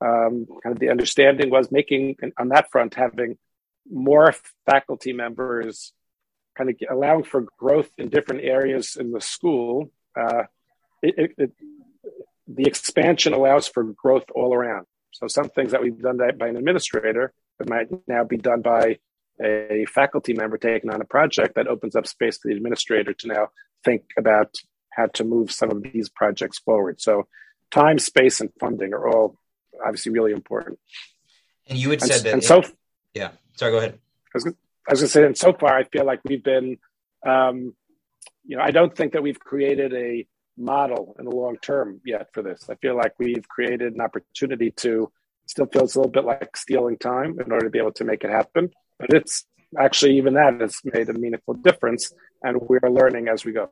[0.00, 3.38] um, kind of the understanding was making on that front having
[3.90, 4.34] more
[4.66, 5.92] faculty members
[6.56, 10.44] kind of allowing for growth in different areas in the school uh,
[11.02, 11.52] it, it,
[12.46, 14.86] the expansion allows for growth all around.
[15.12, 18.98] So some things that we've done by an administrator that might now be done by
[19.42, 23.28] a faculty member taking on a project that opens up space for the administrator to
[23.28, 23.48] now
[23.84, 24.54] think about
[24.90, 27.00] how to move some of these projects forward.
[27.00, 27.26] So
[27.70, 29.38] time, space, and funding are all
[29.84, 30.78] obviously really important.
[31.66, 32.32] And you had said and, that.
[32.34, 32.62] And so,
[33.14, 33.30] yeah.
[33.56, 33.94] Sorry, go ahead.
[33.94, 34.56] I was, going
[34.88, 36.78] to say, and so far, I feel like we've been,
[37.26, 37.74] um,
[38.44, 40.26] you know, I don't think that we've created a
[40.56, 42.68] model in the long term yet for this.
[42.70, 45.10] I feel like we've created an opportunity to
[45.46, 48.24] still feels a little bit like stealing time in order to be able to make
[48.24, 48.70] it happen.
[48.98, 49.44] But it's
[49.78, 52.12] actually even that has made a meaningful difference,
[52.42, 53.70] and we're learning as we go.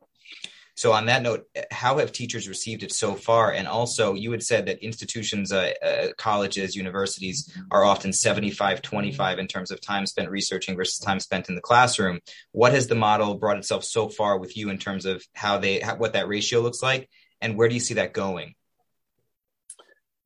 [0.75, 3.53] So, on that note, how have teachers received it so far?
[3.53, 9.39] And also, you had said that institutions, uh, uh, colleges, universities are often 75 25
[9.39, 12.21] in terms of time spent researching versus time spent in the classroom.
[12.53, 15.81] What has the model brought itself so far with you in terms of how they,
[15.81, 17.09] how, what that ratio looks like?
[17.43, 18.55] And where do you see that going?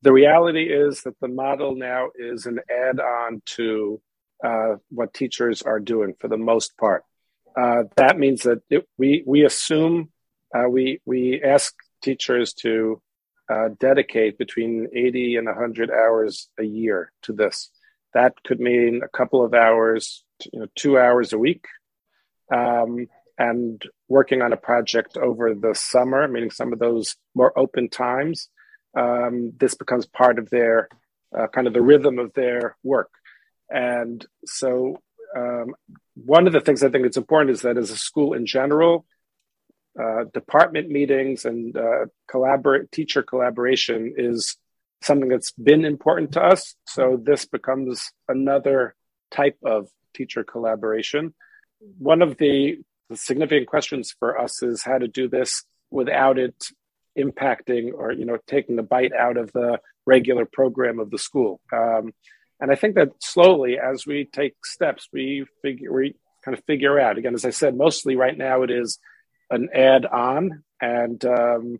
[0.03, 4.01] The reality is that the model now is an add on to
[4.43, 7.03] uh, what teachers are doing for the most part.
[7.59, 10.09] Uh, that means that it, we, we assume
[10.57, 13.01] uh, we we ask teachers to
[13.49, 17.69] uh, dedicate between 80 and 100 hours a year to this.
[18.13, 21.65] That could mean a couple of hours, you know, two hours a week,
[22.53, 27.89] um, and working on a project over the summer, meaning some of those more open
[27.89, 28.49] times.
[28.97, 30.89] Um, this becomes part of their
[31.37, 33.11] uh, kind of the rhythm of their work.
[33.69, 35.01] And so,
[35.35, 35.75] um,
[36.15, 39.05] one of the things I think it's important is that as a school in general,
[39.99, 44.57] uh, department meetings and uh, collaborate teacher collaboration is
[45.01, 46.75] something that's been important to us.
[46.87, 48.95] So this becomes another
[49.31, 51.33] type of teacher collaboration.
[51.97, 52.79] One of the,
[53.09, 56.55] the significant questions for us is how to do this without it
[57.17, 61.59] impacting or you know taking a bite out of the regular program of the school.
[61.73, 62.13] Um,
[62.59, 66.99] and I think that slowly, as we take steps, we figure we kind of figure
[66.99, 67.17] out.
[67.17, 68.99] Again, as I said, mostly right now it is
[69.49, 71.79] an add on and um,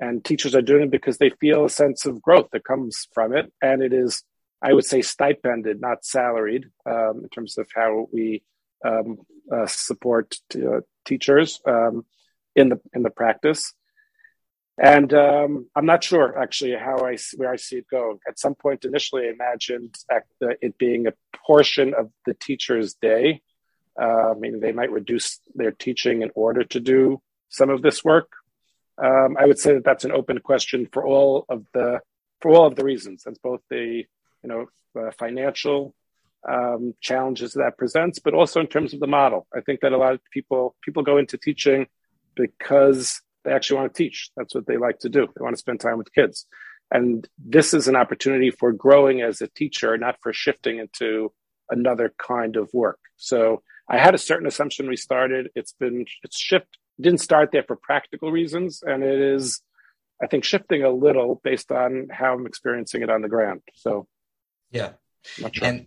[0.00, 3.34] and teachers are doing it because they feel a sense of growth that comes from
[3.34, 4.22] it and it is
[4.62, 8.42] i would say stipended not salaried um, in terms of how we
[8.84, 9.18] um,
[9.52, 12.04] uh, support uh, teachers um,
[12.56, 13.74] in the in the practice
[14.78, 18.18] And um, I'm not sure actually how I where I see it going.
[18.26, 19.94] At some point, initially, I imagined
[20.60, 21.12] it being a
[21.46, 23.42] portion of the teacher's day.
[24.00, 28.30] Uh, mean, they might reduce their teaching in order to do some of this work.
[29.02, 32.00] Um, I would say that that's an open question for all of the
[32.40, 33.22] for all of the reasons.
[33.24, 34.04] That's both the
[34.42, 34.66] you know
[34.98, 35.94] uh, financial
[36.48, 39.46] um, challenges that presents, but also in terms of the model.
[39.54, 41.86] I think that a lot of people people go into teaching
[42.34, 44.30] because they actually want to teach.
[44.36, 45.26] That's what they like to do.
[45.26, 46.46] They want to spend time with kids.
[46.90, 51.32] And this is an opportunity for growing as a teacher, not for shifting into
[51.70, 53.00] another kind of work.
[53.22, 55.50] So I had a certain assumption we started.
[55.54, 56.66] It's been it's shift
[57.00, 59.60] didn't start there for practical reasons, and it is,
[60.22, 63.62] I think, shifting a little based on how I'm experiencing it on the ground.
[63.74, 64.06] So,
[64.70, 64.90] yeah,
[65.24, 65.50] sure.
[65.62, 65.86] and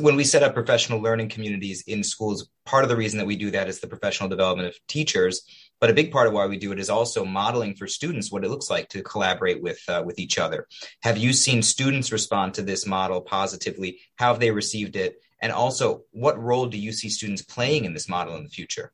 [0.00, 3.36] when we set up professional learning communities in schools, part of the reason that we
[3.36, 5.42] do that is the professional development of teachers.
[5.80, 8.44] But a big part of why we do it is also modeling for students what
[8.44, 10.68] it looks like to collaborate with uh, with each other.
[11.02, 14.00] Have you seen students respond to this model positively?
[14.16, 15.16] How have they received it?
[15.44, 18.92] And also, what role do you see students playing in this model in the future?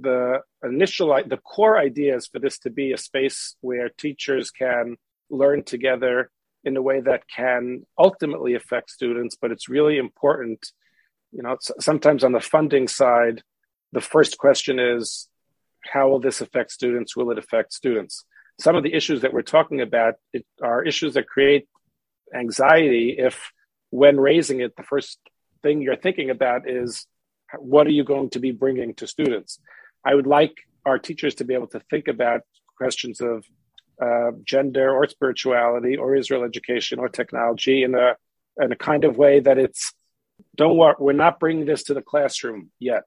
[0.00, 4.96] The initial, the core idea is for this to be a space where teachers can
[5.28, 6.30] learn together
[6.64, 9.36] in a way that can ultimately affect students.
[9.38, 10.72] But it's really important,
[11.32, 13.42] you know, sometimes on the funding side,
[13.92, 15.28] the first question is
[15.84, 17.14] how will this affect students?
[17.14, 18.24] Will it affect students?
[18.58, 20.14] Some of the issues that we're talking about
[20.62, 21.68] are issues that create
[22.34, 23.52] anxiety if,
[23.90, 25.18] when raising it, the first
[25.62, 27.06] thing you're thinking about is
[27.58, 29.58] what are you going to be bringing to students?
[30.04, 32.42] I would like our teachers to be able to think about
[32.76, 33.44] questions of
[34.00, 38.16] uh, gender or spirituality or Israel education or technology in a
[38.60, 39.92] in a kind of way that it's
[40.56, 43.02] don't worry, we're not bringing this to the classroom yet.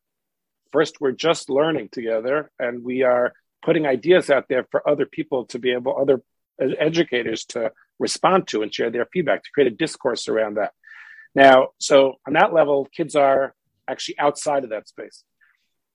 [0.72, 5.46] First, we're just learning together, and we are putting ideas out there for other people
[5.48, 6.22] to be able, other
[6.60, 10.74] educators to respond to and share their feedback to create a discourse around that.
[11.34, 13.54] Now, so on that level, kids are
[13.88, 15.24] actually outside of that space.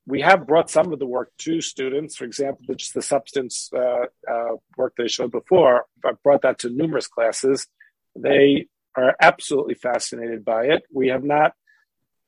[0.07, 2.16] We have brought some of the work to students.
[2.16, 6.61] For example, just the substance uh, uh, work that I showed before, I've brought that
[6.61, 7.66] to numerous classes.
[8.14, 10.85] They are absolutely fascinated by it.
[10.92, 11.53] We have not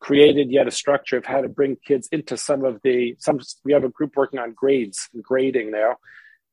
[0.01, 3.73] created yet a structure of how to bring kids into some of the some we
[3.73, 5.97] have a group working on grades and grading now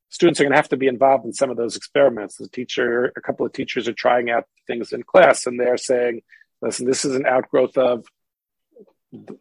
[0.08, 3.12] students are going to have to be involved in some of those experiments the teacher
[3.16, 6.20] a couple of teachers are trying out things in class and they're saying
[6.62, 8.04] listen this is an outgrowth of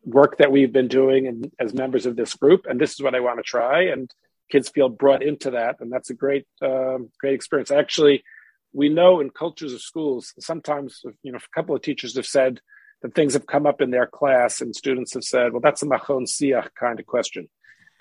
[0.03, 3.15] work that we've been doing and as members of this group and this is what
[3.15, 4.13] i want to try and
[4.51, 8.23] kids feel brought into that and that's a great um, great experience actually
[8.73, 12.59] we know in cultures of schools sometimes you know a couple of teachers have said
[13.05, 15.85] that things have come up in their class and students have said, well, that's a
[15.85, 17.47] machon siach kind of question.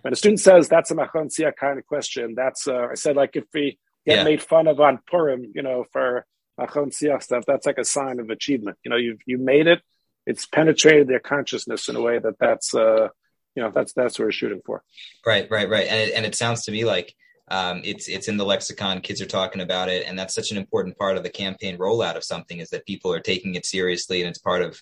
[0.03, 3.16] When a student says that's a machon siach kind of question, that's, uh, I said,
[3.16, 4.24] like if we get yeah.
[4.24, 6.27] made fun of on Purim, you know, for
[6.59, 8.79] siach stuff, that's like a sign of achievement.
[8.85, 9.81] You know, you've, you made it.
[10.27, 13.09] It's penetrated their consciousness in a way that that's, uh,
[13.55, 14.83] you know, that's, that's what we're shooting for.
[15.27, 15.87] Right, right, right.
[15.88, 17.14] And it, and it sounds to me like,
[17.49, 19.03] um, it's it's in the lexicon.
[19.03, 22.17] Kids are talking about it, and that's such an important part of the campaign rollout
[22.17, 24.81] of something is that people are taking it seriously, and it's part of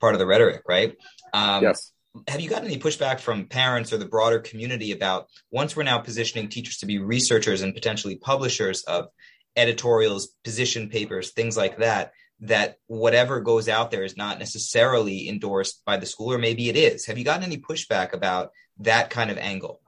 [0.00, 0.96] part of the rhetoric, right?
[1.32, 1.90] Um, yes.
[2.28, 5.98] Have you gotten any pushback from parents or the broader community about once we're now
[5.98, 9.08] positioning teachers to be researchers and potentially publishers of
[9.56, 12.12] editorials, position papers, things like that?
[12.40, 16.76] That whatever goes out there is not necessarily endorsed by the school, or maybe it
[16.76, 17.06] is.
[17.06, 19.80] Have you gotten any pushback about that kind of angle?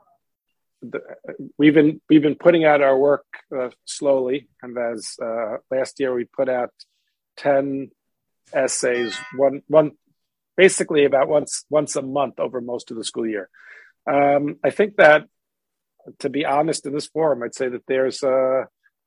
[1.59, 3.27] we've been we've been putting out our work
[3.57, 6.71] uh, slowly, and as uh, last year we put out
[7.37, 7.91] ten
[8.53, 9.93] essays, one one
[10.57, 13.49] basically about once once a month over most of the school year.
[14.07, 15.27] Um, I think that,
[16.21, 18.65] to be honest, in this forum, I'd say that there's uh,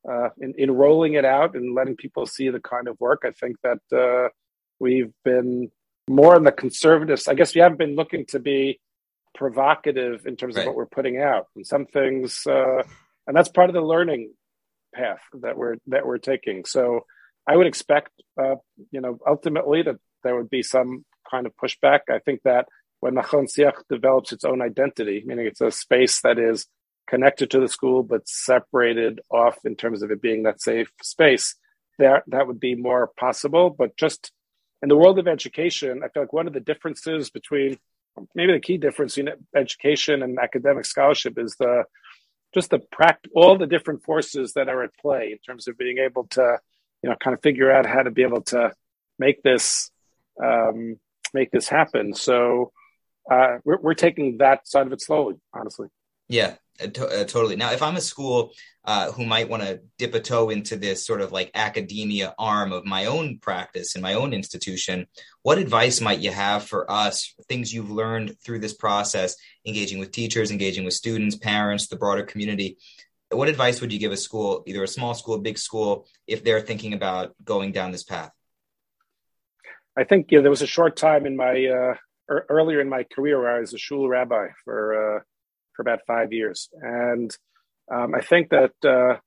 [0.09, 3.23] uh, in, in rolling it out and letting people see the kind of work.
[3.25, 4.29] I think that uh,
[4.79, 5.71] we've been
[6.07, 7.21] more on the conservative.
[7.27, 8.79] I guess we haven't been looking to be
[9.35, 10.63] provocative in terms right.
[10.63, 12.81] of what we're putting out and some things uh,
[13.27, 14.33] and that's part of the learning
[14.93, 17.01] path that we're that we're taking so
[17.47, 18.09] i would expect
[18.41, 18.55] uh,
[18.91, 22.65] you know ultimately that there would be some kind of pushback i think that
[23.01, 26.65] when Machon Siach develops its own identity meaning it's a space that is
[27.09, 31.55] connected to the school but separated off in terms of it being that safe space
[31.97, 33.69] that that would be more possible.
[33.69, 34.31] But just
[34.81, 37.77] in the world of education i feel like one of the differences between
[38.35, 41.83] maybe the key difference in education and academic scholarship is the
[42.53, 45.97] just the pract all the different forces that are at play in terms of being
[45.99, 46.57] able to
[47.03, 48.71] you know kind of figure out how to be able to
[49.17, 49.91] make this
[50.41, 50.97] um,
[51.33, 52.13] make this happen.
[52.13, 52.71] So
[53.29, 55.89] uh, we're, we're taking that side of it slowly honestly.
[56.27, 56.55] Yeah
[56.87, 57.55] to- uh, totally.
[57.55, 58.51] Now, if I'm a school
[58.85, 62.71] uh, who might want to dip a toe into this sort of like academia arm
[62.71, 65.07] of my own practice in my own institution,
[65.43, 67.33] what advice might you have for us?
[67.47, 72.23] Things you've learned through this process, engaging with teachers, engaging with students, parents, the broader
[72.23, 72.77] community.
[73.31, 76.43] What advice would you give a school, either a small school, a big school, if
[76.43, 78.31] they're thinking about going down this path?
[79.95, 81.95] I think yeah, there was a short time in my uh,
[82.29, 85.19] er, earlier in my career where I was a shul rabbi for uh,
[85.79, 87.31] for about five years, and
[87.89, 89.17] um, I think that uh,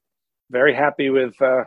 [0.51, 1.65] very happy with uh,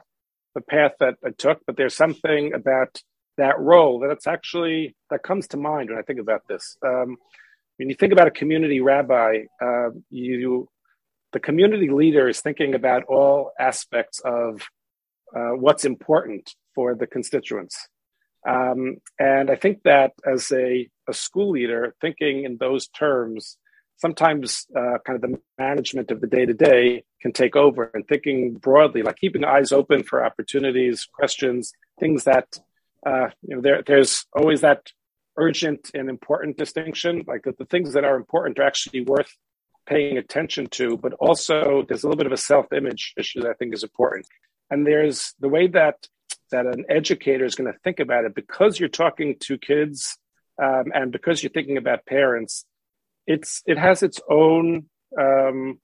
[0.54, 1.60] the path that I took.
[1.66, 3.02] But there's something about
[3.38, 6.78] that role that it's actually that comes to mind when I think about this.
[6.86, 7.18] Um,
[7.78, 10.70] when you think about a community rabbi, uh, you
[11.34, 14.62] the community leader is thinking about all aspects of
[15.36, 17.76] uh, what's important for the constituents.
[18.48, 23.58] Um, and I think that as a, a school leader, thinking in those terms,
[23.98, 28.08] sometimes uh, kind of the management of the day to day can take over and
[28.08, 32.60] thinking broadly, like keeping eyes open for opportunities, questions, things that,
[33.06, 34.92] uh, you know, there, there's always that
[35.38, 39.32] urgent and important distinction, like that the things that are important are actually worth
[39.86, 43.52] paying attention to, but also there's a little bit of a self image issue that
[43.52, 44.26] I think is important.
[44.70, 46.08] And there's the way that
[46.52, 50.18] that an educator is going to think about it because you're talking to kids
[50.62, 52.66] um, and because you're thinking about parents
[53.28, 54.86] it's it has its own
[55.20, 55.80] um,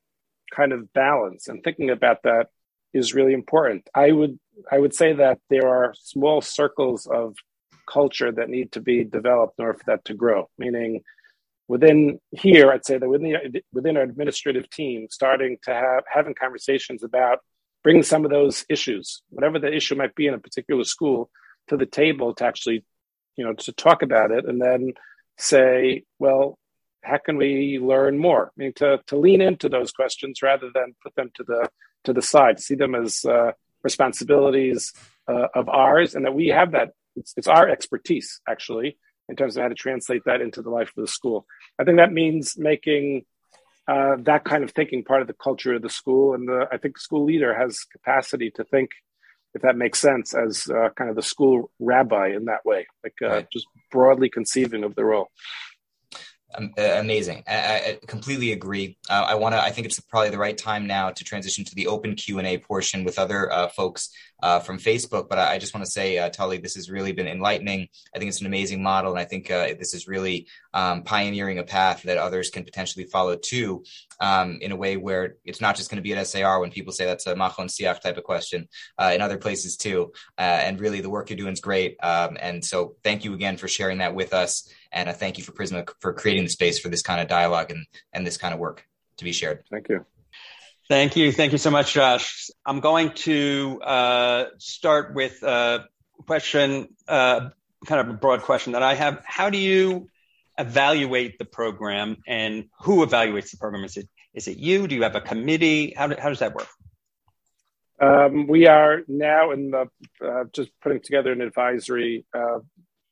[0.53, 2.47] kind of balance and thinking about that
[2.93, 3.87] is really important.
[3.95, 4.39] I would
[4.71, 7.35] i would say that there are small circles of
[7.91, 11.01] culture that need to be developed in order for that to grow meaning
[11.67, 16.35] within here i'd say that within the, within our administrative team starting to have having
[16.35, 17.39] conversations about
[17.83, 21.29] bring some of those issues, whatever the issue might be in a particular school,
[21.67, 22.83] to the table to actually,
[23.35, 24.93] you know, to talk about it and then
[25.37, 26.57] say, well,
[27.03, 28.47] how can we learn more?
[28.47, 31.69] I mean, to, to lean into those questions rather than put them to the
[32.03, 33.51] to the side, see them as uh,
[33.83, 34.93] responsibilities
[35.27, 36.91] uh, of ours, and that we have that.
[37.15, 38.97] It's, it's our expertise actually
[39.29, 41.45] in terms of how to translate that into the life of the school.
[41.79, 43.25] I think that means making
[43.87, 46.33] uh, that kind of thinking part of the culture of the school.
[46.33, 48.91] And the, I think the school leader has capacity to think,
[49.53, 53.15] if that makes sense, as uh, kind of the school rabbi in that way, like
[53.21, 53.47] uh, right.
[53.51, 55.29] just broadly conceiving of the role.
[56.53, 57.43] Uh, amazing.
[57.47, 58.97] I, I, completely agree.
[59.09, 59.61] Uh, I want to.
[59.61, 62.47] I think it's probably the right time now to transition to the open Q and
[62.47, 64.09] A portion with other uh, folks
[64.43, 65.29] uh, from Facebook.
[65.29, 67.87] But I, I just want to say, uh, Tully, this has really been enlightening.
[68.13, 71.59] I think it's an amazing model, and I think uh, this is really um, pioneering
[71.59, 73.83] a path that others can potentially follow too,
[74.19, 76.91] um, in a way where it's not just going to be at SAR when people
[76.91, 78.67] say that's a Machon Siach type of question,
[78.99, 80.11] in other places too.
[80.37, 81.97] and really, the work you're doing is great.
[82.03, 84.69] Um, and so, thank you again for sharing that with us.
[84.91, 87.71] And I thank you for Prizmah for creating the space for this kind of dialogue
[87.71, 88.85] and, and this kind of work
[89.17, 89.63] to be shared.
[89.69, 90.05] Thank you.
[90.89, 91.31] Thank you.
[91.31, 92.49] Thank you so much, Josh.
[92.65, 95.85] I'm going to uh, start with a
[96.27, 97.49] question, uh,
[97.85, 99.23] kind of a broad question that I have.
[99.25, 100.09] How do you
[100.57, 103.85] evaluate the program and who evaluates the program?
[103.85, 104.87] Is it, is it you?
[104.87, 105.93] Do you have a committee?
[105.95, 106.67] How, do, how does that work?
[108.01, 109.87] Um, we are now in the
[110.25, 112.59] uh, just putting together an advisory uh,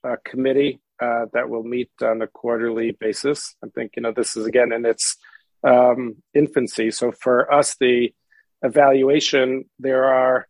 [0.04, 3.56] uh, committee uh, that will meet on a quarterly basis.
[3.64, 5.18] I think you know this is again in its
[5.64, 6.92] um, infancy.
[6.92, 8.14] So for us, the
[8.62, 10.48] evaluation there are,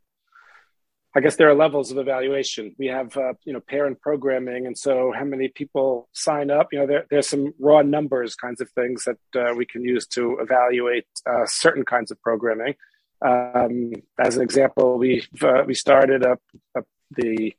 [1.16, 2.76] I guess there are levels of evaluation.
[2.78, 6.68] We have uh, you know parent programming, and so how many people sign up?
[6.72, 10.08] You know there, there's some raw numbers kinds of things that uh, we can use
[10.08, 12.76] to evaluate uh, certain kinds of programming.
[13.22, 16.42] Um, as an example, we uh, we started up,
[16.78, 17.54] up the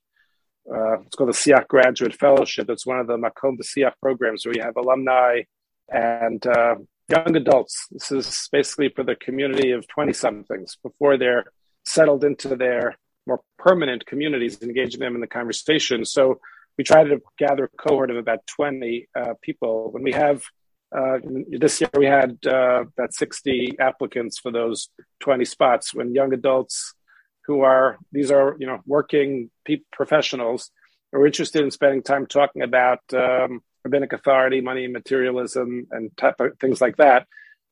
[0.73, 2.71] uh, it's called the Siach Graduate Fellowship.
[2.71, 5.43] It's one of the Machon Siach programs where you have alumni
[5.89, 6.77] and uh,
[7.09, 7.87] young adults.
[7.91, 11.45] This is basically for the community of 20 somethings before they're
[11.85, 12.97] settled into their
[13.27, 16.05] more permanent communities, engaging them in the conversation.
[16.05, 16.41] So
[16.79, 19.91] we try to gather a cohort of about 20 uh, people.
[19.91, 20.43] When we have
[20.97, 21.19] uh,
[21.49, 24.89] this year, we had uh, about 60 applicants for those
[25.21, 25.95] 20 spots.
[25.95, 26.95] When young adults
[27.47, 30.71] who are these are you know working pe- professionals
[31.13, 36.11] who are interested in spending time talking about um, rabbinic authority, money, and materialism, and
[36.61, 37.27] things like that.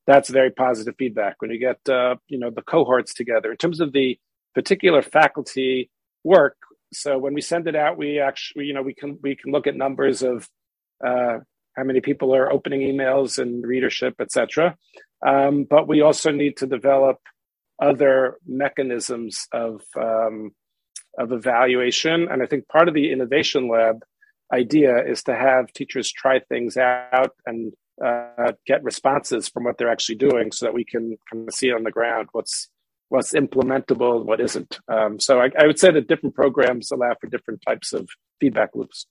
[0.07, 3.79] That's very positive feedback when you get uh, you know the cohorts together in terms
[3.79, 4.19] of the
[4.55, 5.89] particular faculty
[6.23, 6.57] work.
[6.91, 9.67] So when we send it out, we actually you know we can we can look
[9.67, 10.49] at numbers of
[11.05, 11.39] uh,
[11.75, 14.75] how many people are opening emails and readership, etc.
[15.25, 17.17] Um, but we also need to develop
[17.81, 20.51] other mechanisms of um,
[21.17, 22.27] of evaluation.
[22.29, 24.03] And I think part of the innovation lab
[24.53, 27.73] idea is to have teachers try things out and
[28.03, 31.71] uh, get responses from what they're actually doing so that we can kind of see
[31.71, 32.69] on the ground what's
[33.09, 34.79] what's implementable and what isn't.
[34.87, 38.07] Um, so I, I, would say that different programs allow for different types of
[38.39, 39.07] feedback loops.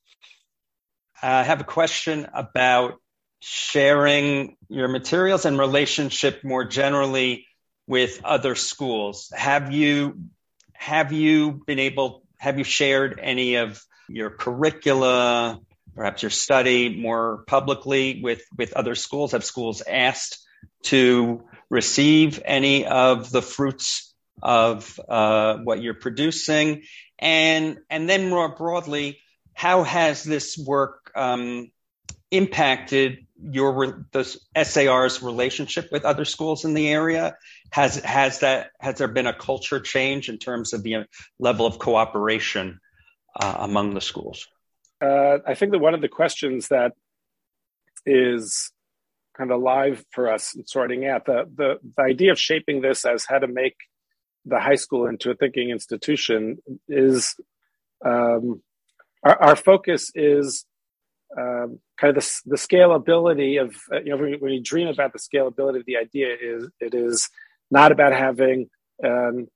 [1.20, 2.94] I have a question about
[3.40, 7.47] sharing your materials and relationship more generally
[7.88, 9.32] with other schools.
[9.34, 10.20] Have you
[10.74, 15.60] have you been able have you shared any of your curricula
[15.98, 19.32] perhaps your study more publicly with, with other schools?
[19.32, 20.38] Have schools asked
[20.84, 26.84] to receive any of the fruits of uh, what you're producing?
[27.18, 29.18] And, and then more broadly,
[29.54, 31.72] how has this work um,
[32.30, 34.24] impacted your the
[34.64, 37.36] SAR's relationship with other schools in the area?
[37.70, 41.06] Has has that has there been a culture change in terms of the
[41.38, 42.80] level of cooperation
[43.38, 44.46] uh, among the schools?
[45.00, 46.92] uh, I think that one of the questions that
[48.04, 48.72] is
[49.36, 53.04] kind of alive for us in sorting out the, the the idea of shaping this
[53.04, 53.76] as how to make
[54.44, 56.58] the high school into a thinking institution
[56.88, 57.36] is
[58.04, 58.62] um,
[59.22, 60.64] our, our, focus is
[61.36, 65.12] um, kind of the, the scalability of uh, you know when, when, you dream about
[65.12, 67.28] the scalability of the idea is it is
[67.70, 68.68] not about having
[69.04, 69.46] um,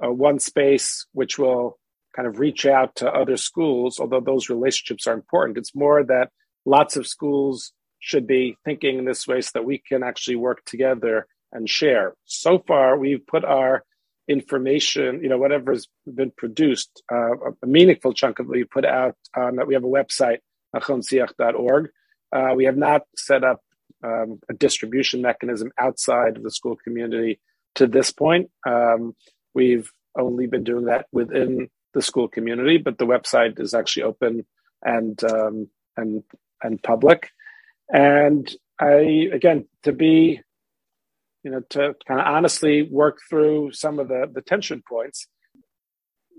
[0.00, 1.78] one space which will
[2.14, 5.58] kind of reach out to other schools, although those relationships are important.
[5.58, 6.30] It's more that
[6.64, 10.64] lots of schools should be thinking in this way so that we can actually work
[10.64, 12.14] together and share.
[12.24, 13.84] So far, we've put our
[14.28, 19.16] information, you know, whatever's been produced, uh, a meaningful chunk of it we put out
[19.36, 19.66] on that.
[19.66, 20.38] We have a website,
[20.74, 21.90] machonsiach.org.
[22.32, 23.60] Uh, we have not set up
[24.04, 27.40] um, a distribution mechanism outside of the school community
[27.74, 28.50] to this point.
[28.66, 29.14] Um,
[29.54, 34.46] we've only been doing that within the school community, but the website is actually open
[34.82, 36.22] and um, and
[36.62, 37.30] and public.
[37.92, 38.50] And
[38.80, 40.40] I again to be,
[41.42, 45.26] you know, to kind of honestly work through some of the the tension points.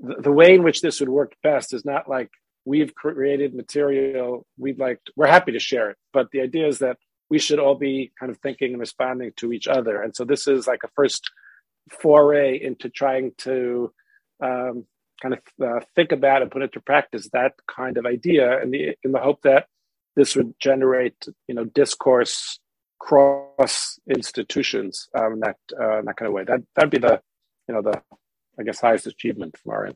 [0.02, 2.32] The, the way in which this would work best is not like
[2.66, 6.80] we've created material we'd like to, we're happy to share it but the idea is
[6.80, 6.98] that
[7.30, 10.48] we should all be kind of thinking and responding to each other and so this
[10.48, 11.30] is like a first
[11.90, 13.92] foray into trying to
[14.44, 14.86] um,
[15.22, 18.96] kind of uh, think about and put into practice that kind of idea in the
[19.04, 19.68] in the hope that
[20.16, 22.60] this would generate you know discourse
[23.00, 26.44] cross institutions um, that uh, that kind of way.
[26.44, 27.22] That that'd be the
[27.68, 28.02] you know the
[28.60, 29.96] I guess highest achievement from our end.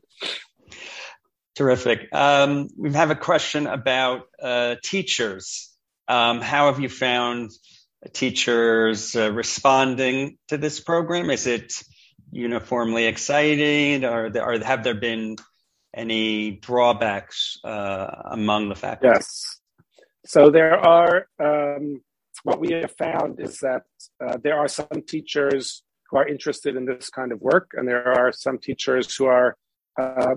[1.56, 2.08] Terrific.
[2.12, 5.72] Um, we have a question about uh, teachers.
[6.06, 7.50] Um, how have you found
[8.12, 11.30] teachers uh, responding to this program?
[11.30, 11.72] Is it
[12.30, 15.36] uniformly excited, or, or have there been
[15.94, 19.14] any drawbacks uh, among the faculty?
[19.14, 19.60] Yes.
[20.26, 21.26] So there are.
[21.42, 22.02] Um,
[22.42, 23.82] what we have found is that
[24.24, 28.06] uh, there are some teachers who are interested in this kind of work, and there
[28.06, 29.56] are some teachers who are
[29.98, 30.34] uh,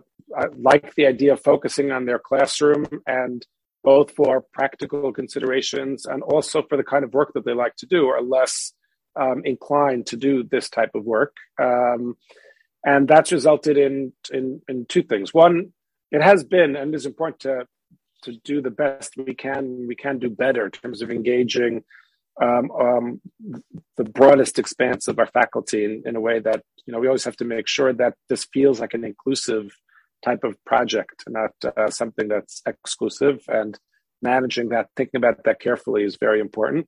[0.57, 3.45] like the idea of focusing on their classroom and
[3.83, 7.85] both for practical considerations and also for the kind of work that they like to
[7.85, 8.73] do are less
[9.19, 11.35] um, inclined to do this type of work.
[11.61, 12.15] Um,
[12.85, 15.33] and that's resulted in, in, in two things.
[15.33, 15.73] One,
[16.11, 17.67] it has been and is important to
[18.23, 19.87] to do the best we can.
[19.87, 21.83] We can do better in terms of engaging
[22.41, 23.21] um, um,
[23.97, 27.25] the broadest expanse of our faculty in, in, a way that you know we always
[27.25, 29.75] have to make sure that this feels like an inclusive
[30.23, 33.43] type of project, not uh, something that's exclusive.
[33.47, 33.77] And
[34.21, 36.87] managing that, thinking about that carefully, is very important.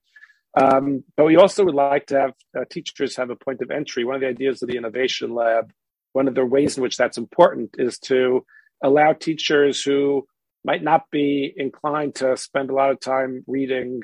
[0.60, 4.04] Um, but we also would like to have uh, teachers have a point of entry.
[4.04, 5.72] One of the ideas of the Innovation Lab,
[6.14, 8.46] one of the ways in which that's important is to
[8.84, 10.28] allow teachers who
[10.66, 14.02] might not be inclined to spend a lot of time reading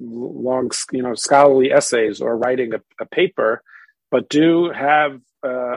[0.00, 3.62] long, you know, scholarly essays or writing a, a paper,
[4.10, 5.76] but do have uh,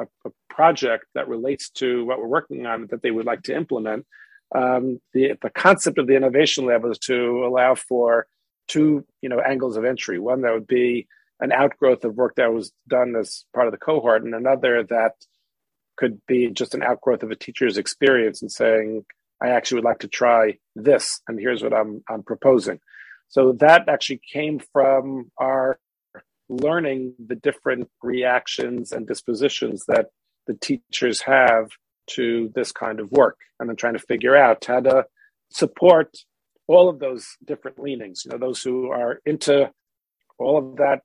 [0.00, 3.54] a, a, project that relates to what we're working on that they would like to
[3.54, 4.06] implement.
[4.54, 8.26] Um, the, the concept of the Innovation Lab is to allow for
[8.68, 11.06] two you know angles of entry one that would be
[11.40, 15.12] an outgrowth of work that was done as part of the cohort and another that
[15.96, 19.04] could be just an outgrowth of a teacher's experience and saying
[19.40, 22.80] i actually would like to try this and here's what i'm i'm proposing
[23.28, 25.78] so that actually came from our
[26.48, 30.06] learning the different reactions and dispositions that
[30.46, 31.70] the teachers have
[32.06, 35.04] to this kind of work and then trying to figure out how to
[35.50, 36.16] support
[36.68, 38.24] all of those different leanings.
[38.24, 39.70] You know, those who are into
[40.38, 41.00] all of that,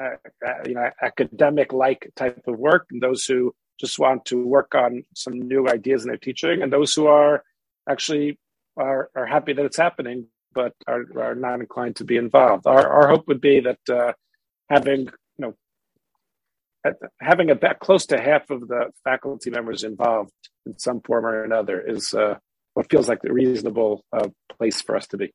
[0.00, 0.16] uh,
[0.46, 5.02] uh, you know, academic-like type of work, and those who just want to work on
[5.14, 7.42] some new ideas in their teaching, and those who are
[7.88, 8.38] actually
[8.76, 12.66] are, are happy that it's happening but are, are not inclined to be involved.
[12.66, 14.12] Our, our hope would be that uh,
[14.70, 15.54] having you know
[17.20, 20.32] having about close to half of the faculty members involved
[20.66, 22.36] in some form or another is uh,
[22.74, 25.32] what feels like the reasonable uh, place for us to be.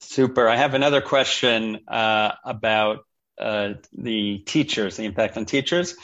[0.00, 0.48] Super.
[0.48, 3.00] I have another question uh, about
[3.38, 5.96] uh, the teachers, the impact on teachers.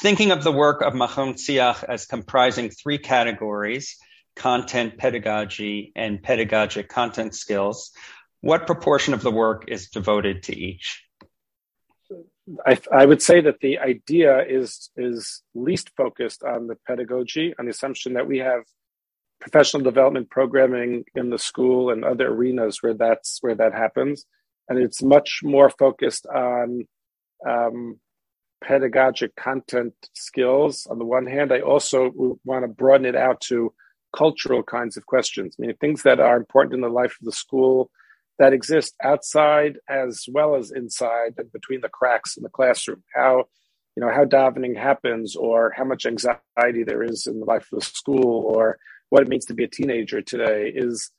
[0.00, 3.96] Thinking of the work of Machon Siach as comprising three categories
[4.40, 7.90] content pedagogy and pedagogic content skills,
[8.40, 11.04] what proportion of the work is devoted to each?
[12.66, 17.66] I, I, would say that the idea is is least focused on the pedagogy, on
[17.66, 18.62] the assumption that we have
[19.40, 24.24] professional development programming in the school and other arenas where that's where that happens,
[24.68, 26.88] and it's much more focused on
[27.46, 28.00] um,
[28.64, 30.86] pedagogic content skills.
[30.90, 32.10] On the one hand, I also
[32.42, 33.74] want to broaden it out to
[34.14, 37.90] cultural kinds of questions, meaning things that are important in the life of the school
[38.38, 43.02] that exist outside as well as inside and between the cracks in the classroom.
[43.14, 43.44] How
[43.96, 47.80] you know how davening happens, or how much anxiety there is in the life of
[47.80, 48.78] the school, or
[49.10, 51.10] what it means to be a teenager today is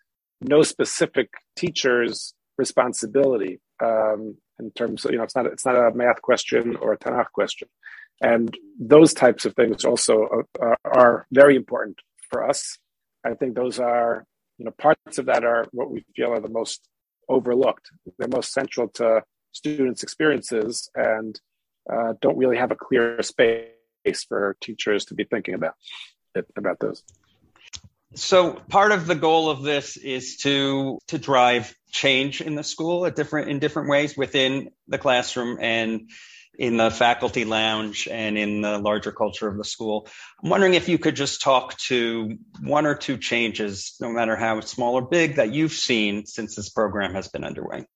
[0.42, 5.96] no specific teacher's responsibility um, in terms of you know it's not it's not a
[5.96, 7.68] math question or a Tanakh question,
[8.22, 12.02] and those types of things also are, are very important
[12.32, 12.78] for us.
[13.26, 14.26] I think those are
[14.58, 16.88] you know parts of that are what we feel are the most
[17.30, 17.90] overlooked.
[18.18, 21.40] They're most central to students' experiences and
[21.92, 25.76] uh, don't really have a clear space for teachers to be thinking about
[26.56, 27.04] about those.
[28.14, 33.06] So part of the goal of this is to to drive change in the school
[33.06, 36.10] at different in different ways within the classroom and
[36.62, 40.08] in the faculty lounge and in the larger culture of the school.
[40.44, 44.60] I'm wondering if you could just talk to one or two changes, no matter how
[44.60, 47.88] small or big, that you've seen since this program has been underway.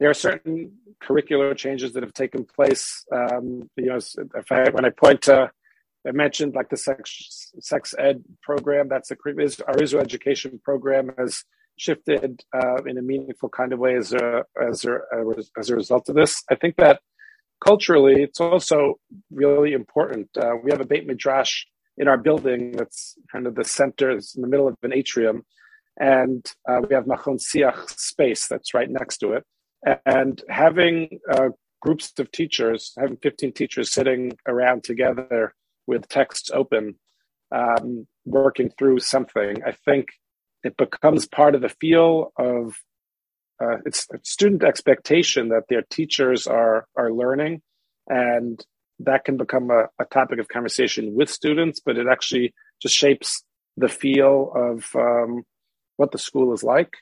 [0.00, 3.04] There are certain curricular changes that have taken place.
[3.12, 5.50] Um, you know, if I, when I point to,
[6.08, 8.88] I mentioned like the sex, sex ed program.
[8.88, 9.16] That's a
[9.66, 11.44] our Israel education program has
[11.76, 15.00] shifted uh, in a meaningful kind of way as a, as a
[15.58, 16.42] as a result of this.
[16.50, 17.00] I think that
[17.64, 18.98] culturally, it's also
[19.30, 20.28] really important.
[20.36, 21.64] Uh, we have a Beit Midrash
[21.98, 25.44] in our building that's kind of the center, it's in the middle of an atrium.
[25.98, 29.44] And uh, we have Machon Siach space that's right next to it.
[30.04, 31.50] And having uh,
[31.80, 35.54] groups of teachers, having 15 teachers sitting around together
[35.86, 36.96] with texts open,
[37.54, 40.08] um, working through something, I think
[40.64, 42.74] it becomes part of the feel of
[43.60, 47.62] uh, it's a student expectation that their teachers are are learning,
[48.08, 48.64] and
[49.00, 51.80] that can become a, a, topic of conversation with students.
[51.84, 53.42] But it actually just shapes
[53.76, 55.44] the feel of um,
[55.96, 56.96] what the school is like.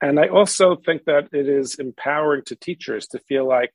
[0.00, 3.72] And I also think that it is empowering to teachers to feel like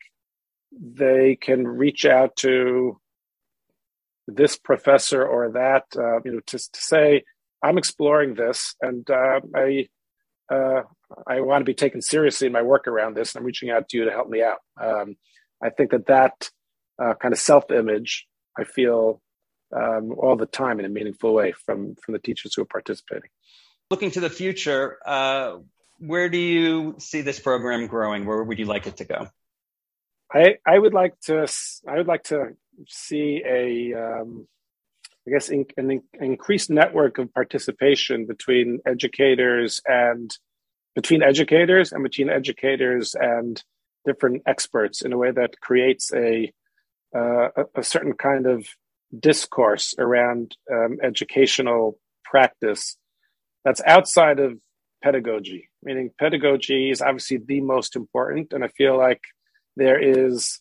[0.72, 3.00] they can reach out to
[4.28, 7.24] this professor or that, uh, you know, to, to say,
[7.62, 9.88] I'm exploring this and uh, I
[10.52, 10.82] uh,
[11.28, 13.90] I want to be taken seriously in my work around this, and I'm reaching out
[13.90, 14.60] to you to help me out.
[14.80, 15.16] Um,
[15.64, 16.50] I think that that
[17.02, 18.28] uh, kind of self image
[18.58, 19.22] I feel
[19.76, 23.30] um, all the time in a meaningful way from from the teachers who are participating.
[23.90, 25.58] Looking to the future, uh,
[26.00, 28.26] where do you see this program growing?
[28.26, 29.28] Where would you like it to go?
[30.32, 31.48] I I would like to
[31.88, 32.56] I would like to
[32.88, 34.48] see a um,
[35.28, 40.36] I guess, in, an in, increased network of participation between educators and
[40.94, 43.62] between educators and between educators and
[44.06, 46.52] different experts in a way that creates a
[47.16, 48.68] uh, a, a, certain kind of
[49.18, 52.98] discourse around um, educational practice
[53.64, 54.60] that's outside of
[55.02, 55.70] pedagogy.
[55.82, 59.22] Meaning, pedagogy is obviously the most important, and I feel like
[59.78, 60.60] there is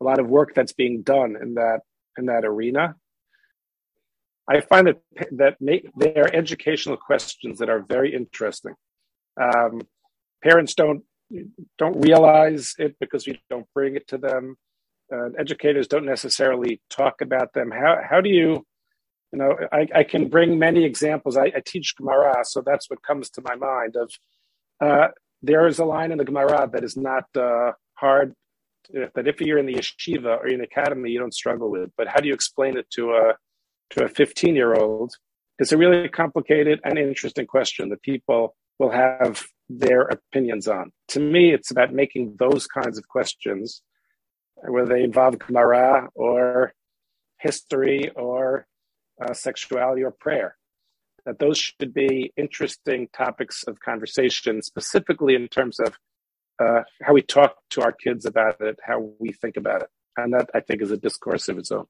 [0.00, 1.80] a lot of work that's being done in that
[2.18, 2.96] in that arena.
[4.48, 5.00] I find that
[5.32, 8.74] that make, there are educational questions that are very interesting.
[9.40, 9.80] Um,
[10.42, 11.02] parents don't
[11.78, 14.56] don't realize it because we don't bring it to them.
[15.12, 17.70] Uh, educators don't necessarily talk about them.
[17.70, 18.64] How how do you,
[19.32, 21.36] you know, I, I can bring many examples.
[21.36, 23.96] I, I, teach Gemara, so that's what comes to my mind.
[23.96, 24.10] Of
[24.80, 25.08] uh,
[25.42, 28.34] there is a line in the Gemara that is not uh, hard.
[29.14, 31.90] That if you're in the yeshiva or in the academy, you don't struggle with.
[31.96, 33.34] But how do you explain it to a
[33.90, 35.14] to a 15 year old
[35.58, 40.92] is a really complicated and interesting question that people will have their opinions on.
[41.08, 43.82] To me, it's about making those kinds of questions,
[44.56, 46.74] whether they involve Gemara or
[47.38, 48.66] history or
[49.22, 50.56] uh, sexuality or prayer,
[51.24, 55.98] that those should be interesting topics of conversation, specifically in terms of
[56.62, 59.88] uh, how we talk to our kids about it, how we think about it.
[60.16, 61.86] And that I think is a discourse of its own.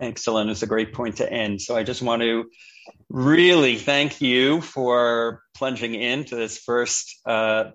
[0.00, 0.48] Excellent.
[0.48, 1.60] It's a great point to end.
[1.60, 2.46] So I just want to
[3.10, 7.72] really thank you for plunging into this first uh,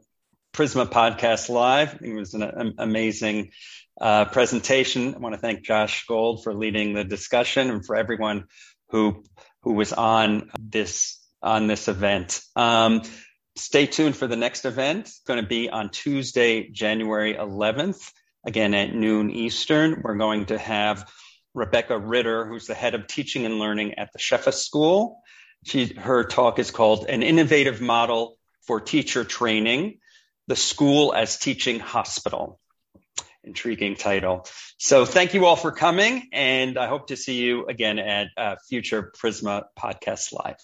[0.51, 2.01] Prizmah podcast live.
[2.01, 3.51] It was an, an amazing
[4.01, 5.13] uh, presentation.
[5.13, 8.45] I want to thank Josh Gold for leading the discussion and for everyone
[8.89, 9.23] who
[9.61, 12.41] who was on this on this event.
[12.55, 13.03] Um,
[13.55, 15.01] stay tuned for the next event.
[15.01, 18.11] It's going to be on Tuesday, January 11th,
[18.45, 20.01] again at noon Eastern.
[20.03, 21.07] We're going to have
[21.55, 25.21] Rebecca Ritter, who's the head of teaching and learning at the Shefa School.
[25.65, 28.37] She, her talk is called An Innovative Model
[28.67, 29.99] for Teacher Training,
[30.47, 32.59] the School as Teaching Hospital.
[33.43, 34.45] Intriguing title.
[34.77, 38.55] So thank you all for coming, and I hope to see you again at uh,
[38.67, 40.57] future Prizmah Podcast Live.